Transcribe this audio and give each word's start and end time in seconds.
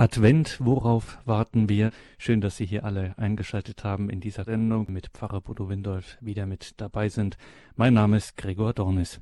Advent, 0.00 0.56
worauf 0.60 1.18
warten 1.26 1.68
wir? 1.68 1.90
Schön, 2.16 2.40
dass 2.40 2.56
Sie 2.56 2.64
hier 2.64 2.84
alle 2.86 3.12
eingeschaltet 3.18 3.84
haben 3.84 4.08
in 4.08 4.18
dieser 4.18 4.44
Sendung 4.44 4.90
mit 4.90 5.08
Pfarrer 5.08 5.42
Bodo 5.42 5.68
Windolf 5.68 6.16
wieder 6.22 6.46
mit 6.46 6.80
dabei 6.80 7.10
sind. 7.10 7.36
Mein 7.76 7.92
Name 7.92 8.16
ist 8.16 8.38
Gregor 8.38 8.72
Dornis. 8.72 9.20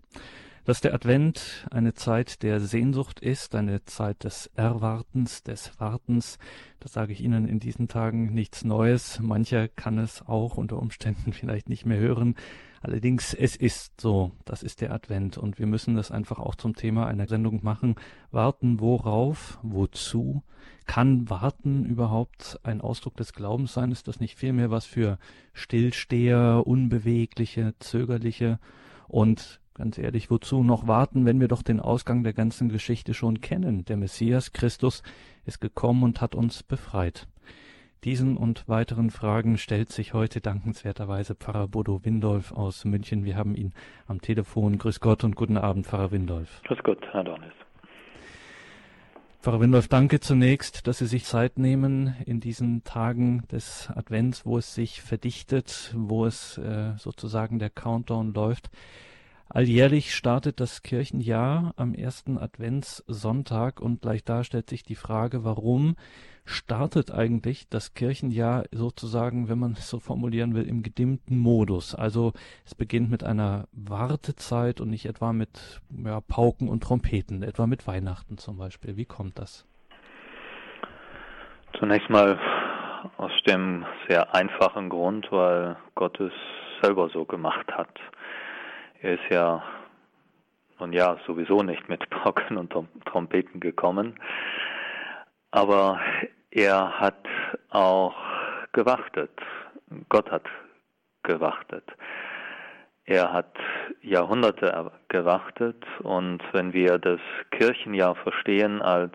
Dass 0.65 0.81
der 0.81 0.95
Advent 0.95 1.67
eine 1.73 1.95
Zeit 1.95 2.45
der 2.45 2.61
Sehnsucht 2.61 3.19
ist, 3.19 3.57
eine 3.57 3.87
Zeit 3.87 4.23
des 4.23 4.53
Erwartens, 4.55 5.43
des 5.43 5.73
Wartens, 5.81 6.39
das 6.79 6.93
sage 6.93 7.13
ich 7.13 7.23
Ihnen 7.23 7.49
in 7.49 7.59
diesen 7.59 7.89
Tagen 7.89 8.33
nichts 8.33 8.63
Neues. 8.63 9.19
Mancher 9.19 9.67
kann 9.67 9.99
es 9.99 10.23
auch 10.29 10.57
unter 10.59 10.79
Umständen 10.79 11.33
vielleicht 11.33 11.69
nicht 11.69 11.87
mehr 11.87 11.99
hören. 11.99 12.37
Allerdings, 12.81 13.35
es 13.35 13.57
ist 13.57 14.01
so, 14.01 14.33
das 14.45 14.63
ist 14.63 14.81
der 14.81 14.93
Advent 14.93 15.37
und 15.37 15.59
wir 15.59 15.67
müssen 15.67 15.97
das 15.97 16.11
einfach 16.11 16.39
auch 16.39 16.55
zum 16.55 16.77
Thema 16.77 17.07
einer 17.07 17.27
Sendung 17.27 17.61
machen. 17.63 17.97
Warten 18.31 18.81
worauf? 18.81 19.59
Wozu? 19.63 20.43
Kann 20.87 21.29
Warten 21.29 21.85
überhaupt 21.85 22.61
ein 22.63 22.81
Ausdruck 22.81 23.17
des 23.17 23.33
Glaubens 23.33 23.75
sein? 23.75 23.91
Ist 23.91 24.09
das 24.09 24.21
nicht 24.21 24.37
vielmehr 24.37 24.71
was 24.71 24.87
für 24.87 25.19
Stillsteher, 25.53 26.63
Unbewegliche, 26.67 27.75
Zögerliche? 27.81 28.59
Und 29.09 29.61
ganz 29.75 29.99
ehrlich, 29.99 30.31
wozu 30.31 30.63
noch 30.63 30.87
warten, 30.87 31.25
wenn 31.25 31.41
wir 31.41 31.49
doch 31.49 31.63
den 31.63 31.81
Ausgang 31.81 32.23
der 32.23 32.33
ganzen 32.33 32.69
Geschichte 32.69 33.13
schon 33.13 33.41
kennen? 33.41 33.85
Der 33.87 33.97
Messias 33.97 34.53
Christus 34.53 35.03
ist 35.45 35.61
gekommen 35.61 36.03
und 36.05 36.21
hat 36.21 36.35
uns 36.35 36.63
befreit. 36.63 37.27
Diesen 38.05 38.37
und 38.37 38.69
weiteren 38.69 39.11
Fragen 39.11 39.59
stellt 39.59 39.91
sich 39.91 40.15
heute 40.15 40.41
dankenswerterweise 40.41 41.35
Pfarrer 41.35 41.67
Bodo 41.67 42.05
Windolf 42.05 42.53
aus 42.53 42.85
München. 42.85 43.25
Wir 43.25 43.37
haben 43.37 43.57
ihn 43.57 43.73
am 44.07 44.21
Telefon. 44.21 44.79
Grüß 44.79 45.01
Gott 45.01 45.25
und 45.25 45.35
guten 45.35 45.57
Abend, 45.57 45.85
Pfarrer 45.85 46.13
Windolf. 46.13 46.63
Grüß 46.63 46.79
Gott, 46.85 47.05
Herr 47.11 47.25
Dornis. 47.25 47.53
Pfarrer 49.41 49.61
Windolf, 49.61 49.89
danke 49.89 50.21
zunächst, 50.21 50.87
dass 50.87 50.99
Sie 50.99 51.07
sich 51.07 51.25
Zeit 51.25 51.59
nehmen 51.59 52.15
in 52.25 52.39
diesen 52.39 52.85
Tagen 52.85 53.43
des 53.51 53.91
Advents, 53.93 54.47
wo 54.47 54.59
es 54.59 54.77
sich 54.77 55.03
verdichtet, 55.03 55.93
wo 55.97 56.25
es 56.25 56.57
äh, 56.59 56.93
sozusagen 56.99 57.59
der 57.59 57.71
Countdown 57.71 58.33
läuft. 58.33 58.71
Alljährlich 59.51 60.15
startet 60.15 60.61
das 60.61 60.83
Kirchenjahr 60.83 61.73
am 61.77 61.95
ersten 61.95 62.37
Adventssonntag 62.37 63.81
und 63.81 64.03
gleich 64.03 64.23
da 64.23 64.45
stellt 64.45 64.69
sich 64.69 64.83
die 64.83 64.95
Frage, 64.95 65.43
warum 65.43 65.97
startet 66.45 67.11
eigentlich 67.11 67.67
das 67.71 67.95
Kirchenjahr 67.95 68.65
sozusagen, 68.73 69.49
wenn 69.49 69.59
man 69.59 69.73
es 69.73 69.89
so 69.89 70.01
formulieren 70.01 70.55
will, 70.55 70.69
im 70.69 70.83
gedimmten 70.83 71.39
Modus. 71.39 71.95
Also 71.95 72.33
es 72.67 72.75
beginnt 72.75 73.11
mit 73.11 73.25
einer 73.25 73.69
Wartezeit 73.73 74.83
und 74.83 74.91
nicht 74.91 75.07
etwa 75.07 75.33
mit 75.33 75.81
ja, 76.05 76.21
Pauken 76.21 76.69
und 76.69 76.83
Trompeten, 76.83 77.43
etwa 77.43 77.67
mit 77.67 77.87
Weihnachten 77.87 78.37
zum 78.37 78.59
Beispiel. 78.59 78.99
Wie 78.99 79.07
kommt 79.07 79.39
das? 79.39 79.67
Zunächst 81.79 82.11
mal 82.11 82.39
aus 83.17 83.33
dem 83.47 83.87
sehr 84.09 84.35
einfachen 84.35 84.91
Grund, 84.91 85.27
weil 85.31 85.77
Gott 85.95 86.21
es 86.21 86.33
selber 86.83 87.09
so 87.09 87.25
gemacht 87.25 87.67
hat. 87.73 87.89
Er 89.01 89.15
ist 89.15 89.31
ja 89.31 89.63
nun 90.81 90.93
ja 90.93 91.17
sowieso 91.27 91.63
nicht 91.63 91.89
mit 91.89 92.09
Pauken 92.11 92.57
und 92.57 92.75
Trompeten 93.05 93.61
gekommen, 93.61 94.19
aber 95.51 96.01
er 96.51 97.01
hat 97.01 97.27
auch 97.71 98.15
gewartet. 98.73 99.31
Gott 100.09 100.31
hat 100.31 100.47
gewartet. 101.23 101.85
Er 103.05 103.33
hat 103.33 103.55
Jahrhunderte 104.03 104.93
gewartet 105.09 105.83
und 106.03 106.43
wenn 106.53 106.73
wir 106.73 106.99
das 106.99 107.21
Kirchenjahr 107.51 108.15
verstehen 108.17 108.83
als 108.83 109.15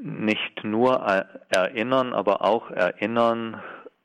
nicht 0.00 0.62
nur 0.62 0.94
erinnern, 1.48 2.12
aber 2.12 2.42
auch 2.42 2.70
erinnern, 2.70 3.60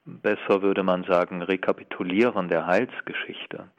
besser 0.05 0.61
würde 0.61 0.83
man 0.83 1.03
sagen, 1.03 1.41
rekapitulieren 1.41 2.49
der 2.49 2.65
Heilsgeschichte, 2.65 3.69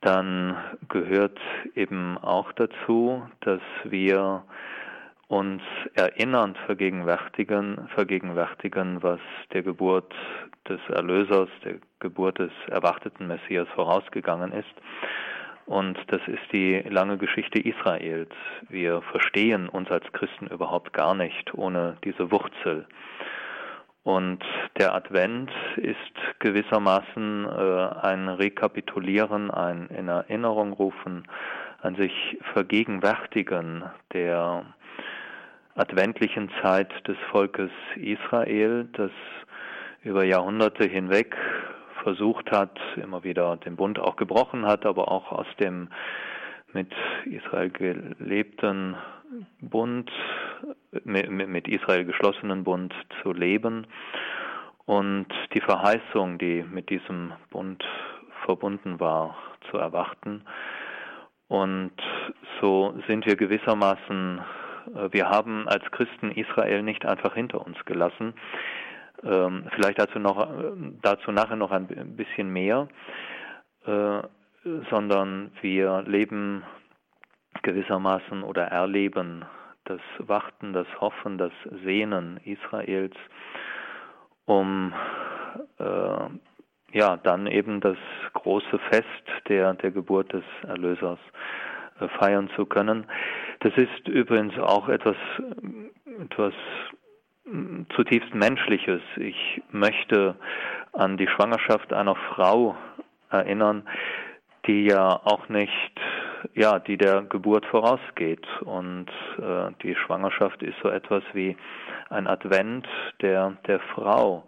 dann 0.00 0.56
gehört 0.88 1.38
eben 1.74 2.18
auch 2.18 2.52
dazu, 2.52 3.22
dass 3.40 3.60
wir 3.84 4.44
uns 5.28 5.62
erinnern, 5.94 6.56
vergegenwärtigen, 6.66 7.88
vergegenwärtigen, 7.94 9.02
was 9.02 9.20
der 9.52 9.62
Geburt 9.62 10.14
des 10.68 10.80
Erlösers, 10.88 11.48
der 11.64 11.74
Geburt 12.00 12.38
des 12.38 12.52
erwarteten 12.68 13.26
Messias 13.26 13.68
vorausgegangen 13.74 14.52
ist. 14.52 14.74
Und 15.66 15.98
das 16.06 16.22
ist 16.26 16.50
die 16.50 16.80
lange 16.88 17.18
Geschichte 17.18 17.60
Israels. 17.60 18.32
Wir 18.70 19.02
verstehen 19.02 19.68
uns 19.68 19.90
als 19.90 20.10
Christen 20.12 20.46
überhaupt 20.46 20.94
gar 20.94 21.14
nicht 21.14 21.52
ohne 21.52 21.98
diese 22.04 22.30
Wurzel. 22.30 22.86
Und 24.04 24.42
der 24.78 24.94
Advent 24.94 25.50
ist 25.76 26.38
gewissermaßen 26.38 27.44
äh, 27.44 27.88
ein 28.02 28.28
Rekapitulieren, 28.28 29.50
ein 29.50 29.88
in 29.88 30.08
Erinnerung 30.08 30.72
rufen, 30.72 31.24
ein 31.82 31.96
sich 31.96 32.38
vergegenwärtigen 32.52 33.84
der 34.12 34.64
adventlichen 35.74 36.50
Zeit 36.62 36.90
des 37.06 37.16
Volkes 37.30 37.70
Israel, 37.96 38.88
das 38.92 39.10
über 40.02 40.24
Jahrhunderte 40.24 40.84
hinweg 40.84 41.36
versucht 42.02 42.50
hat, 42.50 42.78
immer 42.96 43.24
wieder 43.24 43.56
den 43.56 43.76
Bund 43.76 43.98
auch 43.98 44.16
gebrochen 44.16 44.66
hat, 44.66 44.86
aber 44.86 45.10
auch 45.10 45.30
aus 45.30 45.46
dem 45.60 45.88
mit 46.72 46.92
Israel 47.26 47.70
gelebten 47.70 48.96
Bund, 49.60 50.10
mit 51.04 51.68
Israel 51.68 52.04
geschlossenen 52.04 52.64
Bund 52.64 52.94
zu 53.22 53.32
leben 53.32 53.86
und 54.86 55.26
die 55.54 55.60
Verheißung, 55.60 56.38
die 56.38 56.62
mit 56.62 56.88
diesem 56.88 57.32
Bund 57.50 57.84
verbunden 58.44 58.98
war, 59.00 59.36
zu 59.70 59.76
erwarten. 59.76 60.42
Und 61.48 61.92
so 62.60 62.94
sind 63.06 63.26
wir 63.26 63.36
gewissermaßen, 63.36 64.40
äh, 64.94 65.08
wir 65.12 65.28
haben 65.28 65.68
als 65.68 65.84
Christen 65.90 66.30
Israel 66.30 66.82
nicht 66.82 67.04
einfach 67.06 67.34
hinter 67.34 67.64
uns 67.66 67.76
gelassen. 67.84 68.34
Ähm, 69.22 69.64
vielleicht 69.74 69.98
dazu, 69.98 70.18
noch, 70.18 70.38
äh, 70.38 70.72
dazu 71.02 71.32
nachher 71.32 71.56
noch 71.56 71.70
ein 71.70 71.86
bisschen 72.16 72.50
mehr, 72.50 72.88
äh, 73.86 74.20
sondern 74.90 75.50
wir 75.60 76.02
leben 76.06 76.62
gewissermaßen 77.62 78.42
oder 78.42 78.64
erleben 78.64 79.44
das 79.84 80.00
Warten, 80.18 80.72
das 80.72 80.86
Hoffen, 81.00 81.38
das 81.38 81.52
Sehnen 81.84 82.38
Israels, 82.44 83.16
um 84.44 84.92
äh, 85.78 86.28
ja 86.92 87.16
dann 87.16 87.46
eben 87.46 87.80
das 87.80 87.96
große 88.34 88.78
Fest 88.90 89.46
der, 89.48 89.74
der 89.74 89.90
Geburt 89.90 90.32
des 90.32 90.44
Erlösers 90.66 91.18
äh, 92.00 92.08
feiern 92.18 92.50
zu 92.54 92.66
können. 92.66 93.06
Das 93.60 93.72
ist 93.76 94.08
übrigens 94.08 94.56
auch 94.58 94.88
etwas, 94.88 95.16
etwas 96.20 96.54
mm, 97.44 97.82
zutiefst 97.94 98.34
Menschliches. 98.34 99.02
Ich 99.16 99.62
möchte 99.70 100.36
an 100.92 101.16
die 101.16 101.28
Schwangerschaft 101.28 101.92
einer 101.92 102.14
Frau 102.14 102.76
erinnern, 103.30 103.88
die 104.66 104.84
ja 104.84 105.20
auch 105.24 105.48
nicht 105.48 106.00
ja, 106.54 106.78
die 106.78 106.96
der 106.96 107.22
Geburt 107.22 107.66
vorausgeht. 107.66 108.46
Und 108.62 109.06
äh, 109.38 109.70
die 109.82 109.94
Schwangerschaft 109.94 110.62
ist 110.62 110.78
so 110.82 110.88
etwas 110.88 111.22
wie 111.32 111.56
ein 112.10 112.26
Advent 112.26 112.86
der, 113.20 113.56
der 113.66 113.80
Frau. 113.94 114.44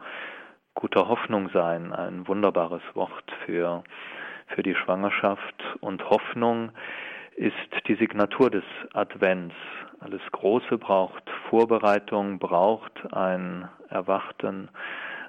Guter 0.74 1.08
Hoffnung 1.08 1.50
sein, 1.52 1.92
ein 1.92 2.26
wunderbares 2.26 2.82
Wort 2.94 3.30
für, 3.44 3.82
für 4.48 4.62
die 4.62 4.74
Schwangerschaft. 4.74 5.62
Und 5.80 6.08
Hoffnung 6.08 6.72
ist 7.36 7.54
die 7.86 7.96
Signatur 7.96 8.50
des 8.50 8.64
Advents. 8.92 9.54
Alles 10.00 10.22
Große 10.32 10.78
braucht 10.78 11.22
Vorbereitung, 11.48 12.38
braucht 12.38 13.12
ein 13.12 13.69
Erwarten, 13.88 14.69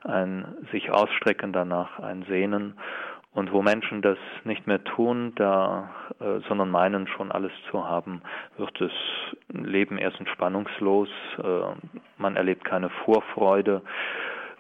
ein 0.04 0.46
sich 0.72 0.92
ausstrecken 0.92 1.54
danach, 1.54 2.00
ein 2.00 2.24
Sehnen. 2.28 2.78
Und 3.34 3.54
wo 3.54 3.62
Menschen 3.62 4.02
das 4.02 4.18
nicht 4.44 4.68
mehr 4.68 4.84
tun, 4.84 5.34
da, 5.36 5.90
äh, 6.20 6.40
sondern 6.50 6.70
meinen 6.70 7.08
schon 7.08 7.32
alles 7.32 7.54
zu 7.70 7.88
haben, 7.88 8.22
wird 8.58 8.80
das 8.82 8.92
Leben 9.48 9.98
erst 9.98 10.18
spannungslos. 10.28 11.08
Äh, 11.38 11.62
man 12.18 12.36
erlebt 12.36 12.66
keine 12.66 12.90
Vorfreude. 13.06 13.84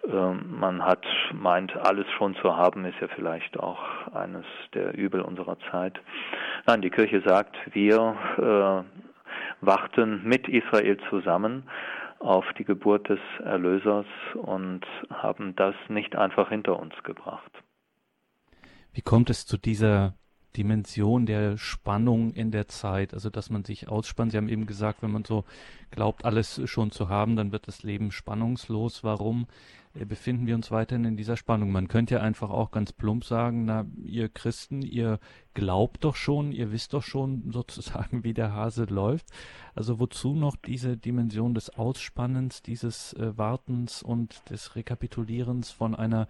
Äh, 0.07 0.33
man 0.33 0.85
hat 0.85 1.05
meint, 1.33 1.75
alles 1.75 2.09
schon 2.17 2.33
zu 2.35 2.55
haben, 2.55 2.85
ist 2.85 2.99
ja 3.01 3.09
vielleicht 3.09 3.59
auch 3.59 3.81
eines 4.13 4.45
der 4.73 4.97
Übel 4.97 5.21
unserer 5.21 5.57
Zeit. 5.69 5.99
Nein, 6.65 6.81
die 6.81 6.89
Kirche 6.89 7.21
sagt, 7.25 7.55
wir 7.73 8.15
äh, 8.37 9.65
warten 9.65 10.21
mit 10.23 10.47
Israel 10.47 10.97
zusammen 11.09 11.69
auf 12.19 12.45
die 12.57 12.65
Geburt 12.65 13.09
des 13.09 13.19
Erlösers 13.43 14.05
und 14.35 14.85
haben 15.09 15.55
das 15.55 15.75
nicht 15.89 16.15
einfach 16.15 16.49
hinter 16.49 16.79
uns 16.79 16.93
gebracht. 17.03 17.51
Wie 18.93 19.01
kommt 19.01 19.29
es 19.29 19.45
zu 19.45 19.57
dieser 19.57 20.15
Dimension 20.57 21.25
der 21.25 21.57
Spannung 21.57 22.33
in 22.33 22.51
der 22.51 22.67
Zeit, 22.67 23.13
also 23.13 23.29
dass 23.29 23.49
man 23.49 23.63
sich 23.63 23.87
ausspannt. 23.87 24.31
Sie 24.31 24.37
haben 24.37 24.49
eben 24.49 24.65
gesagt, 24.65 25.01
wenn 25.01 25.11
man 25.11 25.23
so 25.23 25.45
glaubt, 25.91 26.25
alles 26.25 26.61
schon 26.65 26.91
zu 26.91 27.09
haben, 27.09 27.35
dann 27.35 27.51
wird 27.51 27.67
das 27.67 27.83
Leben 27.83 28.11
spannungslos. 28.11 29.03
Warum 29.03 29.47
äh, 29.93 30.05
befinden 30.05 30.47
wir 30.47 30.55
uns 30.55 30.69
weiterhin 30.69 31.05
in 31.05 31.17
dieser 31.17 31.37
Spannung? 31.37 31.71
Man 31.71 31.87
könnte 31.87 32.15
ja 32.15 32.21
einfach 32.21 32.49
auch 32.49 32.71
ganz 32.71 32.91
plump 32.91 33.23
sagen, 33.23 33.65
na, 33.65 33.85
ihr 34.03 34.27
Christen, 34.27 34.81
ihr 34.81 35.19
glaubt 35.53 36.03
doch 36.03 36.15
schon, 36.15 36.51
ihr 36.51 36.71
wisst 36.71 36.93
doch 36.93 37.03
schon 37.03 37.43
sozusagen, 37.51 38.23
wie 38.23 38.33
der 38.33 38.53
Hase 38.53 38.85
läuft. 38.85 39.27
Also 39.73 39.99
wozu 39.99 40.33
noch 40.33 40.57
diese 40.57 40.97
Dimension 40.97 41.53
des 41.53 41.69
Ausspannens, 41.69 42.61
dieses 42.61 43.13
äh, 43.13 43.37
Wartens 43.37 44.03
und 44.03 44.49
des 44.49 44.75
Rekapitulierens 44.75 45.71
von 45.71 45.95
einer 45.95 46.27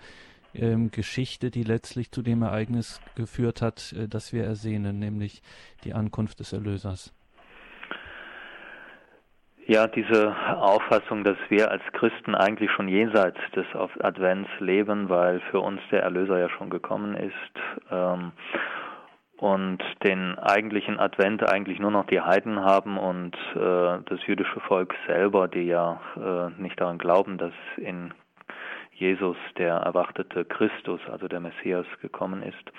ähm, 0.53 0.92
Geschichte, 0.92 1.51
die 1.51 1.63
letztlich 1.63 2.12
zu 2.12 2.21
dem 2.21 2.42
Ereignis 2.42 3.01
geführt 3.15 3.62
hat, 3.62 3.94
äh, 3.94 4.07
das 4.07 4.33
wir 4.33 4.44
ersehnen, 4.44 5.00
nämlich 5.00 5.42
die 5.83 5.94
Ankunft 5.94 6.39
des 6.39 6.53
Erlösers. 6.53 7.13
Ja, 9.68 9.88
diese 9.88 10.36
Auffassung, 10.57 11.24
dass 11.24 11.38
wir 11.50 11.71
als 11.71 11.83
Christen 11.94 12.36
eigentlich 12.36 12.71
schon 12.71 12.88
jenseits 12.88 13.39
des 13.56 13.65
Advents 14.00 14.50
leben, 14.59 15.07
weil 15.07 15.39
für 15.51 15.59
uns 15.59 15.80
der 15.92 16.01
Erlöser 16.01 16.39
ja 16.39 16.50
schon 16.50 16.69
gekommen 16.69 17.15
ist 17.15 17.33
ähm, 17.92 18.31
und 19.38 19.81
den 20.03 20.38
eigentlichen 20.39 21.00
Advent 21.00 21.48
eigentlich 21.48 21.80
nur 21.80 21.92
noch 21.92 22.06
die 22.07 22.19
Heiden 22.19 22.59
haben 22.59 22.98
und 22.98 23.36
äh, 23.56 24.00
das 24.09 24.25
jüdische 24.25 24.59
Volk 24.62 24.94
selber, 25.07 25.48
die 25.48 25.68
ja 25.68 26.01
äh, 26.18 26.62
nicht 26.62 26.81
daran 26.81 26.98
glauben, 26.98 27.38
dass 27.38 27.53
in 27.77 28.13
Jesus, 29.01 29.36
der 29.57 29.77
erwartete 29.77 30.45
Christus, 30.45 31.01
also 31.12 31.27
der 31.27 31.39
Messias, 31.39 31.88
gekommen 32.03 32.44
ist. 32.44 32.71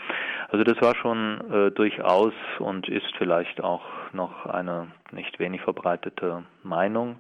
Also 0.51 0.63
das 0.63 0.81
war 0.81 0.95
schon 0.95 1.41
äh, 1.51 1.71
durchaus 1.73 2.33
und 2.61 2.89
ist 2.89 3.13
vielleicht 3.19 3.61
auch 3.61 3.83
noch 4.13 4.47
eine 4.47 4.87
nicht 5.11 5.41
wenig 5.41 5.63
verbreitete 5.63 6.45
Meinung. 6.63 7.17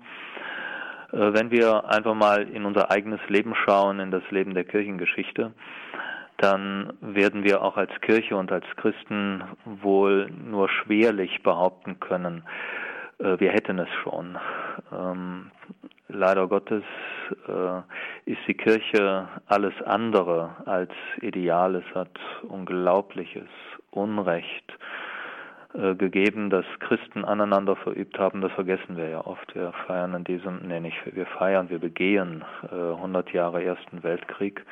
Äh, 1.11 1.33
wenn 1.35 1.51
wir 1.51 1.91
einfach 1.91 2.15
mal 2.15 2.43
in 2.49 2.65
unser 2.65 2.93
eigenes 2.93 3.21
Leben 3.29 3.57
schauen, 3.57 3.99
in 3.99 4.13
das 4.13 4.23
Leben 4.31 4.55
der 4.55 4.65
Kirchengeschichte, 4.65 5.53
dann 6.37 6.93
werden 7.01 7.43
wir 7.43 7.63
auch 7.63 7.77
als 7.77 7.91
Kirche 8.03 8.37
und 8.37 8.53
als 8.53 8.67
Christen 8.77 9.43
wohl 9.65 10.31
nur 10.31 10.69
schwerlich 10.69 11.43
behaupten 11.43 11.99
können, 11.99 12.45
äh, 13.19 13.41
wir 13.41 13.51
hätten 13.51 13.81
es 13.81 13.89
schon. 14.05 14.39
Leider 16.15 16.47
Gottes 16.47 16.85
äh, 17.49 18.31
ist 18.31 18.41
die 18.47 18.55
Kirche 18.55 19.29
alles 19.47 19.73
andere 19.87 20.55
als 20.67 20.91
ideal. 21.23 21.75
Es 21.77 21.95
hat 21.95 22.11
unglaubliches 22.43 23.49
Unrecht 23.91 24.77
äh, 25.73 25.95
gegeben, 25.95 26.51
das 26.51 26.67
Christen 26.81 27.25
aneinander 27.25 27.77
verübt 27.77 28.19
haben. 28.19 28.43
Das 28.43 28.53
vergessen 28.53 28.99
wir 28.99 29.09
ja 29.09 29.27
oft. 29.27 29.55
Wir 29.55 29.73
feiern 29.87 30.13
in 30.13 30.25
diesem, 30.25 30.59
nee, 30.69 30.81
nicht, 30.81 30.99
wir 31.17 31.25
feiern, 31.25 31.71
wir 31.71 31.79
begehen 31.79 32.45
äh, 32.71 32.75
100 32.75 33.33
Jahre 33.33 33.65
Ersten 33.65 34.03
Weltkrieg. 34.03 34.67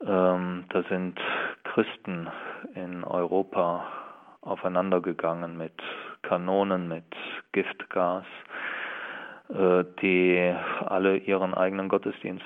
Ähm, 0.00 0.64
da 0.70 0.82
sind 0.84 1.20
Christen 1.64 2.28
in 2.74 3.04
Europa 3.04 3.84
aufeinandergegangen 4.40 5.58
mit 5.58 5.74
Kanonen, 6.22 6.88
mit 6.88 7.04
Giftgas 7.52 8.24
äh, 8.24 8.77
die 9.50 10.54
alle 10.84 11.16
ihren 11.16 11.54
eigenen 11.54 11.88
Gottesdienst 11.88 12.44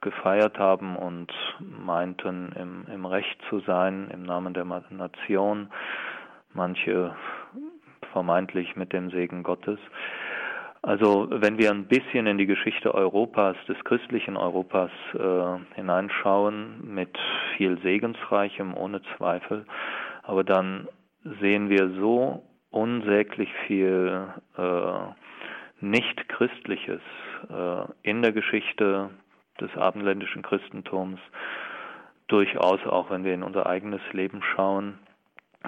gefeiert 0.00 0.58
haben 0.58 0.96
und 0.96 1.30
meinten, 1.58 2.52
im, 2.58 2.86
im 2.92 3.04
Recht 3.04 3.38
zu 3.48 3.60
sein, 3.60 4.10
im 4.12 4.22
Namen 4.22 4.54
der 4.54 4.64
Nation, 4.64 5.68
manche 6.54 7.14
vermeintlich 8.12 8.76
mit 8.76 8.92
dem 8.92 9.10
Segen 9.10 9.42
Gottes. 9.42 9.78
Also 10.82 11.28
wenn 11.30 11.58
wir 11.58 11.70
ein 11.70 11.86
bisschen 11.86 12.26
in 12.26 12.38
die 12.38 12.46
Geschichte 12.46 12.94
Europas, 12.94 13.56
des 13.68 13.76
christlichen 13.84 14.38
Europas 14.38 14.90
äh, 15.12 15.74
hineinschauen, 15.74 16.94
mit 16.94 17.18
viel 17.56 17.78
Segensreichem, 17.82 18.74
ohne 18.74 19.02
Zweifel, 19.16 19.66
aber 20.22 20.42
dann 20.42 20.88
sehen 21.40 21.68
wir 21.68 21.90
so 21.90 22.42
unsäglich 22.70 23.52
viel 23.66 24.28
äh, 24.56 24.92
nicht 25.80 26.28
Christliches 26.28 27.00
äh, 27.48 27.84
in 28.02 28.22
der 28.22 28.32
Geschichte 28.32 29.10
des 29.60 29.74
abendländischen 29.76 30.42
Christentums, 30.42 31.20
durchaus 32.28 32.84
auch 32.86 33.10
wenn 33.10 33.24
wir 33.24 33.34
in 33.34 33.42
unser 33.42 33.66
eigenes 33.66 34.00
Leben 34.12 34.42
schauen, 34.42 34.98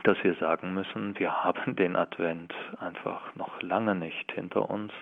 dass 0.05 0.17
wir 0.23 0.35
sagen 0.37 0.75
müssen, 0.75 1.19
wir 1.19 1.33
haben 1.45 1.77
den 1.77 1.97
Advent 1.97 2.53
einfach 2.81 3.35
noch 3.35 3.61
lange 3.63 3.95
nicht 3.95 4.33
hinter 4.33 4.71
uns. 4.71 4.93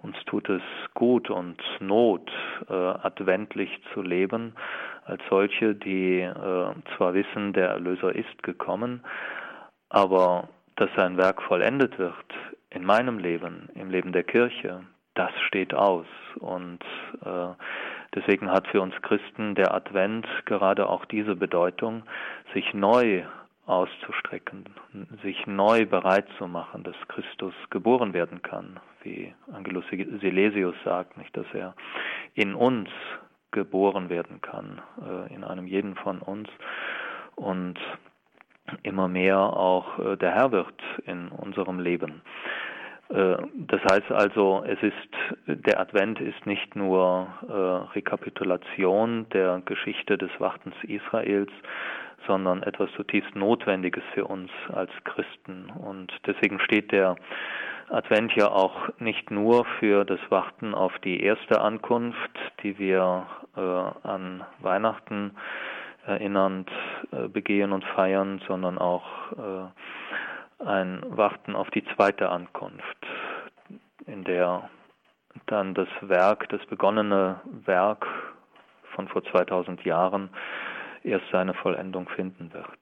Uns 0.00 0.16
tut 0.26 0.48
es 0.48 0.62
gut 0.94 1.28
und 1.28 1.60
Not, 1.80 2.30
äh, 2.68 2.72
adventlich 2.72 3.80
zu 3.92 4.00
leben, 4.00 4.54
als 5.04 5.20
solche, 5.28 5.74
die 5.74 6.20
äh, 6.20 6.74
zwar 6.96 7.14
wissen, 7.14 7.52
der 7.52 7.70
Erlöser 7.70 8.14
ist 8.14 8.42
gekommen, 8.44 9.02
aber 9.88 10.48
dass 10.76 10.90
sein 10.94 11.16
Werk 11.16 11.42
vollendet 11.42 11.98
wird 11.98 12.14
in 12.78 12.84
meinem 12.84 13.18
Leben, 13.18 13.68
im 13.74 13.90
Leben 13.90 14.12
der 14.12 14.22
Kirche, 14.22 14.84
das 15.14 15.32
steht 15.48 15.74
aus. 15.74 16.06
Und 16.38 16.78
äh, 17.24 17.48
deswegen 18.14 18.50
hat 18.52 18.68
für 18.68 18.80
uns 18.80 18.94
Christen 19.02 19.56
der 19.56 19.74
Advent 19.74 20.26
gerade 20.44 20.88
auch 20.88 21.04
diese 21.06 21.34
Bedeutung, 21.34 22.04
sich 22.54 22.72
neu 22.74 23.24
auszustrecken, 23.66 24.64
sich 25.24 25.44
neu 25.48 25.86
bereit 25.86 26.26
zu 26.38 26.46
machen, 26.46 26.84
dass 26.84 26.94
Christus 27.08 27.52
geboren 27.70 28.14
werden 28.14 28.42
kann, 28.42 28.78
wie 29.02 29.34
Angelus 29.52 29.84
Silesius 29.90 30.76
sagt, 30.84 31.18
nicht, 31.18 31.36
dass 31.36 31.46
er 31.52 31.74
in 32.34 32.54
uns 32.54 32.88
geboren 33.50 34.08
werden 34.08 34.40
kann, 34.40 34.80
äh, 35.04 35.34
in 35.34 35.42
einem 35.42 35.66
jeden 35.66 35.96
von 35.96 36.20
uns. 36.20 36.48
Und 37.34 37.78
immer 38.82 39.08
mehr 39.08 39.38
auch 39.38 39.98
äh, 39.98 40.16
der 40.16 40.34
Herr 40.34 40.52
wird 40.52 40.74
in 41.06 41.28
unserem 41.28 41.80
Leben. 41.80 42.22
Äh, 43.10 43.36
das 43.54 43.80
heißt 43.90 44.10
also, 44.10 44.64
es 44.66 44.82
ist, 44.82 44.94
der 45.46 45.80
Advent 45.80 46.20
ist 46.20 46.46
nicht 46.46 46.76
nur 46.76 47.28
äh, 47.48 47.94
Rekapitulation 47.94 49.26
der 49.32 49.62
Geschichte 49.64 50.18
des 50.18 50.30
Wartens 50.38 50.74
Israels, 50.82 51.50
sondern 52.26 52.62
etwas 52.62 52.90
zutiefst 52.92 53.34
Notwendiges 53.34 54.02
für 54.12 54.26
uns 54.26 54.50
als 54.72 54.90
Christen. 55.04 55.70
Und 55.70 56.12
deswegen 56.26 56.60
steht 56.60 56.92
der 56.92 57.16
Advent 57.90 58.34
ja 58.34 58.48
auch 58.48 58.88
nicht 58.98 59.30
nur 59.30 59.64
für 59.78 60.04
das 60.04 60.20
Warten 60.28 60.74
auf 60.74 60.92
die 60.98 61.22
erste 61.22 61.60
Ankunft, 61.60 62.38
die 62.62 62.78
wir 62.78 63.26
äh, 63.56 63.60
an 63.60 64.44
Weihnachten 64.60 65.32
erinnernd 66.08 66.70
äh, 67.12 67.28
begehen 67.28 67.72
und 67.72 67.84
feiern, 67.84 68.40
sondern 68.48 68.78
auch 68.78 69.32
äh, 69.32 70.64
ein 70.64 71.02
Warten 71.08 71.54
auf 71.54 71.70
die 71.70 71.84
zweite 71.94 72.30
Ankunft, 72.30 73.06
in 74.06 74.24
der 74.24 74.70
dann 75.46 75.74
das 75.74 75.88
Werk, 76.00 76.48
das 76.48 76.64
begonnene 76.66 77.40
Werk 77.64 78.06
von 78.94 79.08
vor 79.08 79.22
2000 79.24 79.84
Jahren 79.84 80.30
erst 81.04 81.26
seine 81.30 81.54
Vollendung 81.54 82.08
finden 82.08 82.52
wird. 82.52 82.78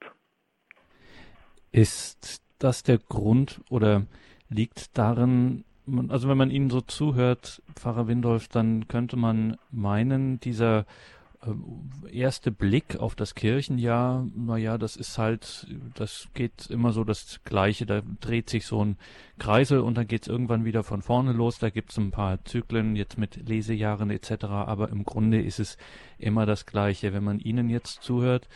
Ist 1.73 2.43
das 2.59 2.83
der 2.83 2.99
Grund 2.99 3.61
oder 3.69 4.03
liegt 4.49 4.97
darin, 4.97 5.65
also 6.09 6.29
wenn 6.29 6.39
man 6.39 6.51
Ihnen 6.51 6.71
so 6.71 6.81
zuhört, 6.81 7.63
Pfarrer 7.75 8.09
Windolf, 8.09 8.49
dann 8.49 8.89
könnte 8.89 9.17
man 9.17 9.59
meinen, 9.71 10.41
dieser 10.41 10.87
erste 12.11 12.51
Blick 12.51 12.97
auf 12.97 13.15
das 13.15 13.35
Kirchenjahr, 13.35 14.27
naja, 14.35 14.79
das 14.79 14.97
ist 14.97 15.19
halt, 15.19 15.67
das 15.95 16.29
geht 16.35 16.67
immer 16.71 16.93
so 16.93 17.05
das 17.05 17.41
Gleiche. 17.45 17.87
Da 17.87 18.03
dreht 18.21 18.51
sich 18.51 18.67
so 18.67 18.85
ein 18.85 18.97
Kreisel 19.39 19.81
und 19.81 19.97
dann 19.97 20.07
geht's 20.07 20.29
irgendwann 20.29 20.65
wieder 20.65 20.83
von 20.83 21.03
vorne 21.03 21.33
los. 21.33 21.59
Da 21.59 21.71
gibt's 21.71 21.97
ein 21.99 22.11
paar 22.11 22.45
Zyklen 22.45 22.97
jetzt 22.97 23.19
mit 23.19 23.49
Lesejahren 23.49 24.11
etc. 24.11 24.45
Aber 24.45 24.89
im 24.89 25.05
Grunde 25.05 25.41
ist 25.41 25.61
es 25.61 25.77
immer 26.19 26.47
das 26.47 26.67
Gleiche. 26.67 27.13
Wenn 27.13 27.25
man 27.25 27.39
Ihnen 27.39 27.69
jetzt 27.69 28.03
zuhört, 28.03 28.49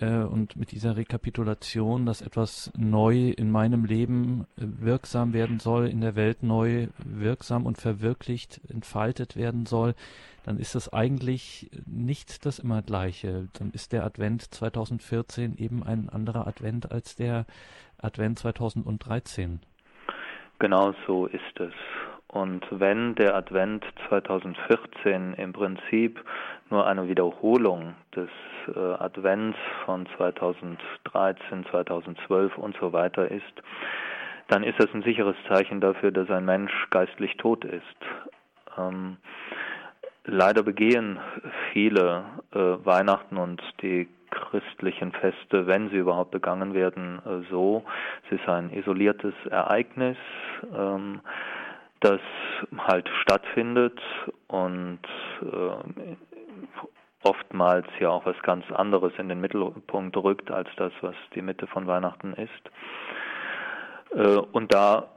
äh, 0.00 0.18
und 0.18 0.56
mit 0.56 0.72
dieser 0.72 0.96
Rekapitulation, 0.96 2.06
dass 2.06 2.20
etwas 2.20 2.70
neu 2.76 3.30
in 3.30 3.50
meinem 3.50 3.84
Leben 3.84 4.46
äh, 4.56 4.62
wirksam 4.80 5.32
werden 5.32 5.58
soll, 5.60 5.88
in 5.88 6.00
der 6.00 6.16
Welt 6.16 6.42
neu 6.42 6.88
wirksam 6.98 7.66
und 7.66 7.78
verwirklicht, 7.78 8.60
entfaltet 8.68 9.36
werden 9.36 9.66
soll, 9.66 9.94
dann 10.46 10.58
ist 10.58 10.76
das 10.76 10.92
eigentlich 10.92 11.68
nicht 11.86 12.46
das 12.46 12.60
immer 12.60 12.80
gleiche. 12.80 13.48
Dann 13.58 13.72
ist 13.72 13.92
der 13.92 14.04
Advent 14.04 14.42
2014 14.42 15.58
eben 15.58 15.82
ein 15.82 16.08
anderer 16.08 16.46
Advent 16.46 16.92
als 16.92 17.16
der 17.16 17.46
Advent 18.00 18.38
2013. 18.38 19.60
Genau 20.60 20.94
so 21.06 21.26
ist 21.26 21.60
es. 21.60 21.74
Und 22.28 22.64
wenn 22.70 23.16
der 23.16 23.34
Advent 23.34 23.84
2014 24.08 25.34
im 25.34 25.52
Prinzip 25.52 26.24
nur 26.70 26.86
eine 26.86 27.08
Wiederholung 27.08 27.94
des 28.14 28.30
äh, 28.68 28.78
Advents 28.78 29.58
von 29.84 30.06
2013, 30.16 31.66
2012 31.70 32.56
und 32.56 32.76
so 32.80 32.92
weiter 32.92 33.28
ist, 33.30 33.42
dann 34.46 34.62
ist 34.62 34.78
das 34.78 34.94
ein 34.94 35.02
sicheres 35.02 35.36
Zeichen 35.48 35.80
dafür, 35.80 36.12
dass 36.12 36.30
ein 36.30 36.44
Mensch 36.44 36.72
geistlich 36.90 37.36
tot 37.36 37.64
ist. 37.64 37.82
Ähm, 38.78 39.16
leider 40.26 40.62
begehen 40.62 41.18
viele 41.72 42.24
äh, 42.52 42.58
Weihnachten 42.58 43.36
und 43.36 43.62
die 43.82 44.08
christlichen 44.30 45.12
Feste, 45.12 45.66
wenn 45.66 45.88
sie 45.90 45.96
überhaupt 45.96 46.32
begangen 46.32 46.74
werden, 46.74 47.20
äh, 47.24 47.50
so. 47.50 47.84
Es 48.26 48.40
ist 48.40 48.48
ein 48.48 48.70
isoliertes 48.70 49.34
Ereignis. 49.50 50.18
Ähm, 50.76 51.20
das 52.00 52.20
halt 52.78 53.08
stattfindet 53.22 53.98
und 54.48 55.00
äh, 55.42 56.16
oftmals 57.22 57.86
ja 57.98 58.10
auch 58.10 58.26
was 58.26 58.40
ganz 58.42 58.64
anderes 58.70 59.12
in 59.18 59.28
den 59.28 59.40
Mittelpunkt 59.40 60.16
rückt 60.16 60.50
als 60.50 60.68
das, 60.76 60.92
was 61.00 61.14
die 61.34 61.42
Mitte 61.42 61.66
von 61.66 61.86
Weihnachten 61.86 62.34
ist. 62.34 62.50
Äh, 64.14 64.36
und 64.52 64.72
da 64.72 65.08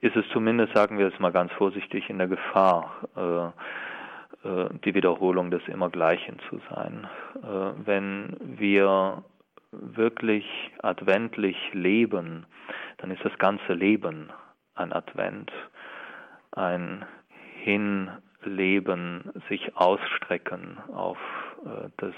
ist 0.00 0.16
es 0.16 0.24
zumindest, 0.32 0.74
sagen 0.74 0.98
wir 0.98 1.06
es 1.06 1.18
mal 1.18 1.32
ganz 1.32 1.52
vorsichtig, 1.52 2.08
in 2.08 2.18
der 2.18 2.28
Gefahr, 2.28 3.08
äh, 3.16 3.46
äh, 4.48 4.68
die 4.84 4.94
Wiederholung 4.94 5.50
des 5.50 5.66
Immergleichen 5.66 6.38
zu 6.48 6.60
sein. 6.70 7.08
Äh, 7.36 7.86
wenn 7.86 8.36
wir 8.40 9.24
wirklich 9.70 10.46
adventlich 10.82 11.56
leben, 11.72 12.46
dann 12.98 13.10
ist 13.10 13.24
das 13.24 13.36
ganze 13.38 13.74
Leben 13.74 14.30
ein 14.74 14.92
Advent, 14.92 15.52
ein 16.52 17.04
Hinleben, 17.62 19.32
sich 19.48 19.76
ausstrecken 19.76 20.78
auf 20.94 21.18
das, 21.98 22.14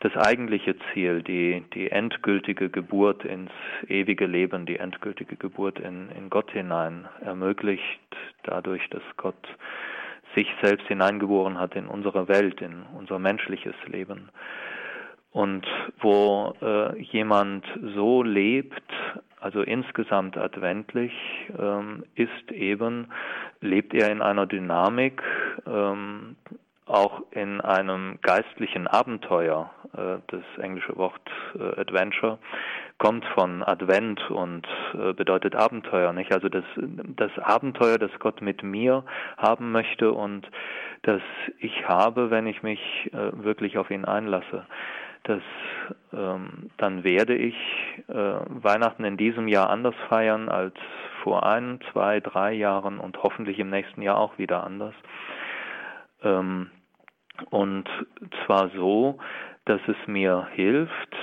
das 0.00 0.16
eigentliche 0.16 0.76
Ziel, 0.92 1.22
die, 1.22 1.64
die 1.74 1.90
endgültige 1.90 2.70
Geburt 2.70 3.24
ins 3.24 3.50
ewige 3.88 4.26
Leben, 4.26 4.64
die 4.64 4.78
endgültige 4.78 5.36
Geburt 5.36 5.80
in, 5.80 6.10
in 6.10 6.30
Gott 6.30 6.50
hinein 6.52 7.08
ermöglicht, 7.20 8.00
dadurch, 8.44 8.88
dass 8.90 9.02
Gott 9.16 9.48
sich 10.34 10.46
selbst 10.62 10.86
hineingeboren 10.86 11.58
hat 11.58 11.74
in 11.74 11.88
unsere 11.88 12.28
Welt, 12.28 12.60
in 12.60 12.84
unser 12.96 13.18
menschliches 13.18 13.74
Leben. 13.86 14.28
Und 15.32 15.66
wo 16.00 16.54
äh, 16.62 17.00
jemand 17.00 17.64
so 17.94 18.22
lebt, 18.22 18.82
also 19.40 19.62
insgesamt 19.62 20.36
adventlich, 20.36 21.12
ähm, 21.58 22.04
ist 22.14 22.52
eben, 22.52 23.08
lebt 23.60 23.94
er 23.94 24.10
in 24.10 24.22
einer 24.22 24.46
Dynamik, 24.46 25.22
ähm, 25.66 26.36
auch 26.88 27.22
in 27.30 27.60
einem 27.60 28.18
geistlichen 28.22 28.86
Abenteuer. 28.86 29.70
Äh, 29.96 30.18
das 30.28 30.42
englische 30.58 30.96
Wort 30.96 31.20
äh, 31.58 31.80
Adventure 31.80 32.38
kommt 32.98 33.24
von 33.26 33.62
Advent 33.62 34.30
und 34.30 34.66
äh, 34.94 35.12
bedeutet 35.12 35.54
Abenteuer, 35.54 36.12
nicht? 36.12 36.32
Also 36.32 36.48
das, 36.48 36.64
das 36.76 37.30
Abenteuer, 37.38 37.98
das 37.98 38.10
Gott 38.18 38.40
mit 38.40 38.62
mir 38.62 39.04
haben 39.36 39.70
möchte 39.70 40.12
und 40.12 40.50
das 41.02 41.22
ich 41.60 41.86
habe, 41.86 42.30
wenn 42.30 42.48
ich 42.48 42.64
mich 42.64 42.80
wirklich 43.12 43.78
auf 43.78 43.90
ihn 43.90 44.04
einlasse 44.04 44.66
dass 45.24 45.42
ähm, 46.12 46.70
dann 46.78 47.04
werde 47.04 47.34
ich 47.36 47.54
Weihnachten 48.06 49.04
in 49.04 49.18
diesem 49.18 49.46
Jahr 49.46 49.68
anders 49.68 49.94
feiern 50.08 50.48
als 50.48 50.74
vor 51.22 51.44
ein, 51.44 51.80
zwei, 51.92 52.20
drei 52.20 52.52
Jahren 52.52 52.98
und 52.98 53.22
hoffentlich 53.22 53.58
im 53.58 53.68
nächsten 53.68 54.00
Jahr 54.00 54.16
auch 54.16 54.38
wieder 54.38 54.64
anders. 54.64 54.94
Ähm, 56.22 56.70
und 57.50 57.88
zwar 58.44 58.70
so, 58.70 59.18
dass 59.64 59.80
es 59.86 59.96
mir 60.06 60.48
hilft, 60.52 61.16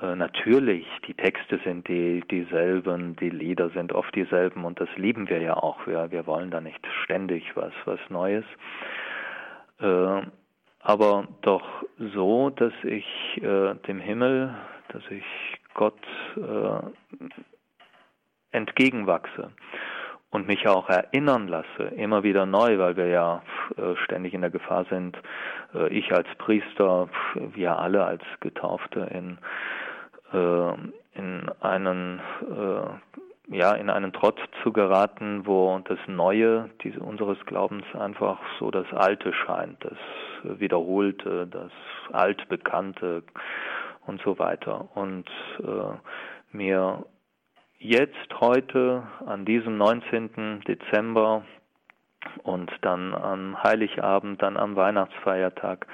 äh, 0.00 0.14
natürlich, 0.14 0.86
die 1.06 1.14
Texte 1.14 1.60
sind 1.64 1.88
die, 1.88 2.22
dieselben, 2.30 3.16
die 3.16 3.30
Lieder 3.30 3.70
sind 3.70 3.92
oft 3.92 4.14
dieselben 4.14 4.64
und 4.64 4.80
das 4.80 4.88
lieben 4.96 5.28
wir 5.28 5.40
ja 5.40 5.54
auch. 5.56 5.86
Wir, 5.86 6.10
wir 6.10 6.26
wollen 6.26 6.50
da 6.50 6.60
nicht 6.60 6.84
ständig 7.04 7.44
was, 7.56 7.72
was 7.84 8.00
Neues. 8.08 8.44
Äh, 9.80 10.22
aber 10.80 11.28
doch 11.42 11.64
so, 11.98 12.50
dass 12.50 12.72
ich 12.82 13.06
äh, 13.42 13.74
dem 13.86 14.00
Himmel, 14.00 14.54
dass 14.88 15.02
ich 15.10 15.24
Gott 15.74 15.98
äh, 16.36 16.80
entgegenwachse 18.52 19.50
und 20.34 20.48
mich 20.48 20.66
auch 20.66 20.88
erinnern 20.88 21.46
lasse, 21.46 21.94
immer 21.94 22.24
wieder 22.24 22.44
neu, 22.44 22.76
weil 22.78 22.96
wir 22.96 23.06
ja 23.06 23.40
äh, 23.76 23.94
ständig 24.02 24.34
in 24.34 24.40
der 24.40 24.50
Gefahr 24.50 24.84
sind, 24.90 25.16
äh, 25.72 25.86
ich 25.96 26.12
als 26.12 26.26
Priester, 26.38 27.08
wir 27.36 27.78
alle 27.78 28.04
als 28.04 28.22
Getaufte 28.40 29.08
in, 29.12 29.38
äh, 30.32 30.74
in 31.14 31.48
einen 31.60 32.20
ja, 33.46 33.74
in 33.74 33.90
einen 33.90 34.12
Trott 34.12 34.40
zu 34.62 34.72
geraten, 34.72 35.46
wo 35.46 35.78
das 35.84 35.98
Neue 36.06 36.70
diese, 36.82 36.98
unseres 36.98 37.38
Glaubens 37.44 37.84
einfach 37.94 38.38
so 38.58 38.70
das 38.70 38.90
Alte 38.92 39.34
scheint, 39.34 39.84
das 39.84 40.58
Wiederholte, 40.58 41.46
das 41.46 41.70
Altbekannte 42.10 43.22
und 44.06 44.20
so 44.22 44.38
weiter. 44.38 44.88
Und 44.94 45.28
äh, 45.60 46.56
mir 46.56 47.04
jetzt 47.78 48.40
heute 48.40 49.02
an 49.26 49.44
diesem 49.44 49.76
19. 49.76 50.62
Dezember 50.66 51.44
und 52.42 52.70
dann 52.80 53.14
am 53.14 53.62
Heiligabend, 53.62 54.42
dann 54.42 54.56
am 54.56 54.76
Weihnachtsfeiertag 54.76 55.86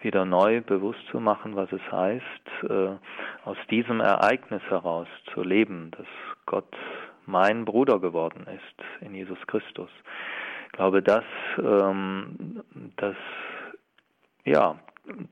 wieder 0.00 0.24
neu 0.24 0.60
bewusst 0.60 1.04
zu 1.10 1.20
machen, 1.20 1.56
was 1.56 1.70
es 1.72 1.82
heißt, 1.90 2.70
äh, 2.70 2.96
aus 3.44 3.56
diesem 3.70 4.00
Ereignis 4.00 4.62
heraus 4.68 5.08
zu 5.32 5.42
leben, 5.42 5.90
dass 5.92 6.06
Gott 6.46 6.76
mein 7.26 7.64
Bruder 7.64 7.98
geworden 8.00 8.46
ist 8.46 9.04
in 9.04 9.14
Jesus 9.14 9.38
Christus. 9.46 9.90
Ich 10.66 10.72
glaube, 10.72 11.02
dass 11.02 11.24
ähm, 11.58 12.62
das 12.96 13.16
ja, 14.44 14.76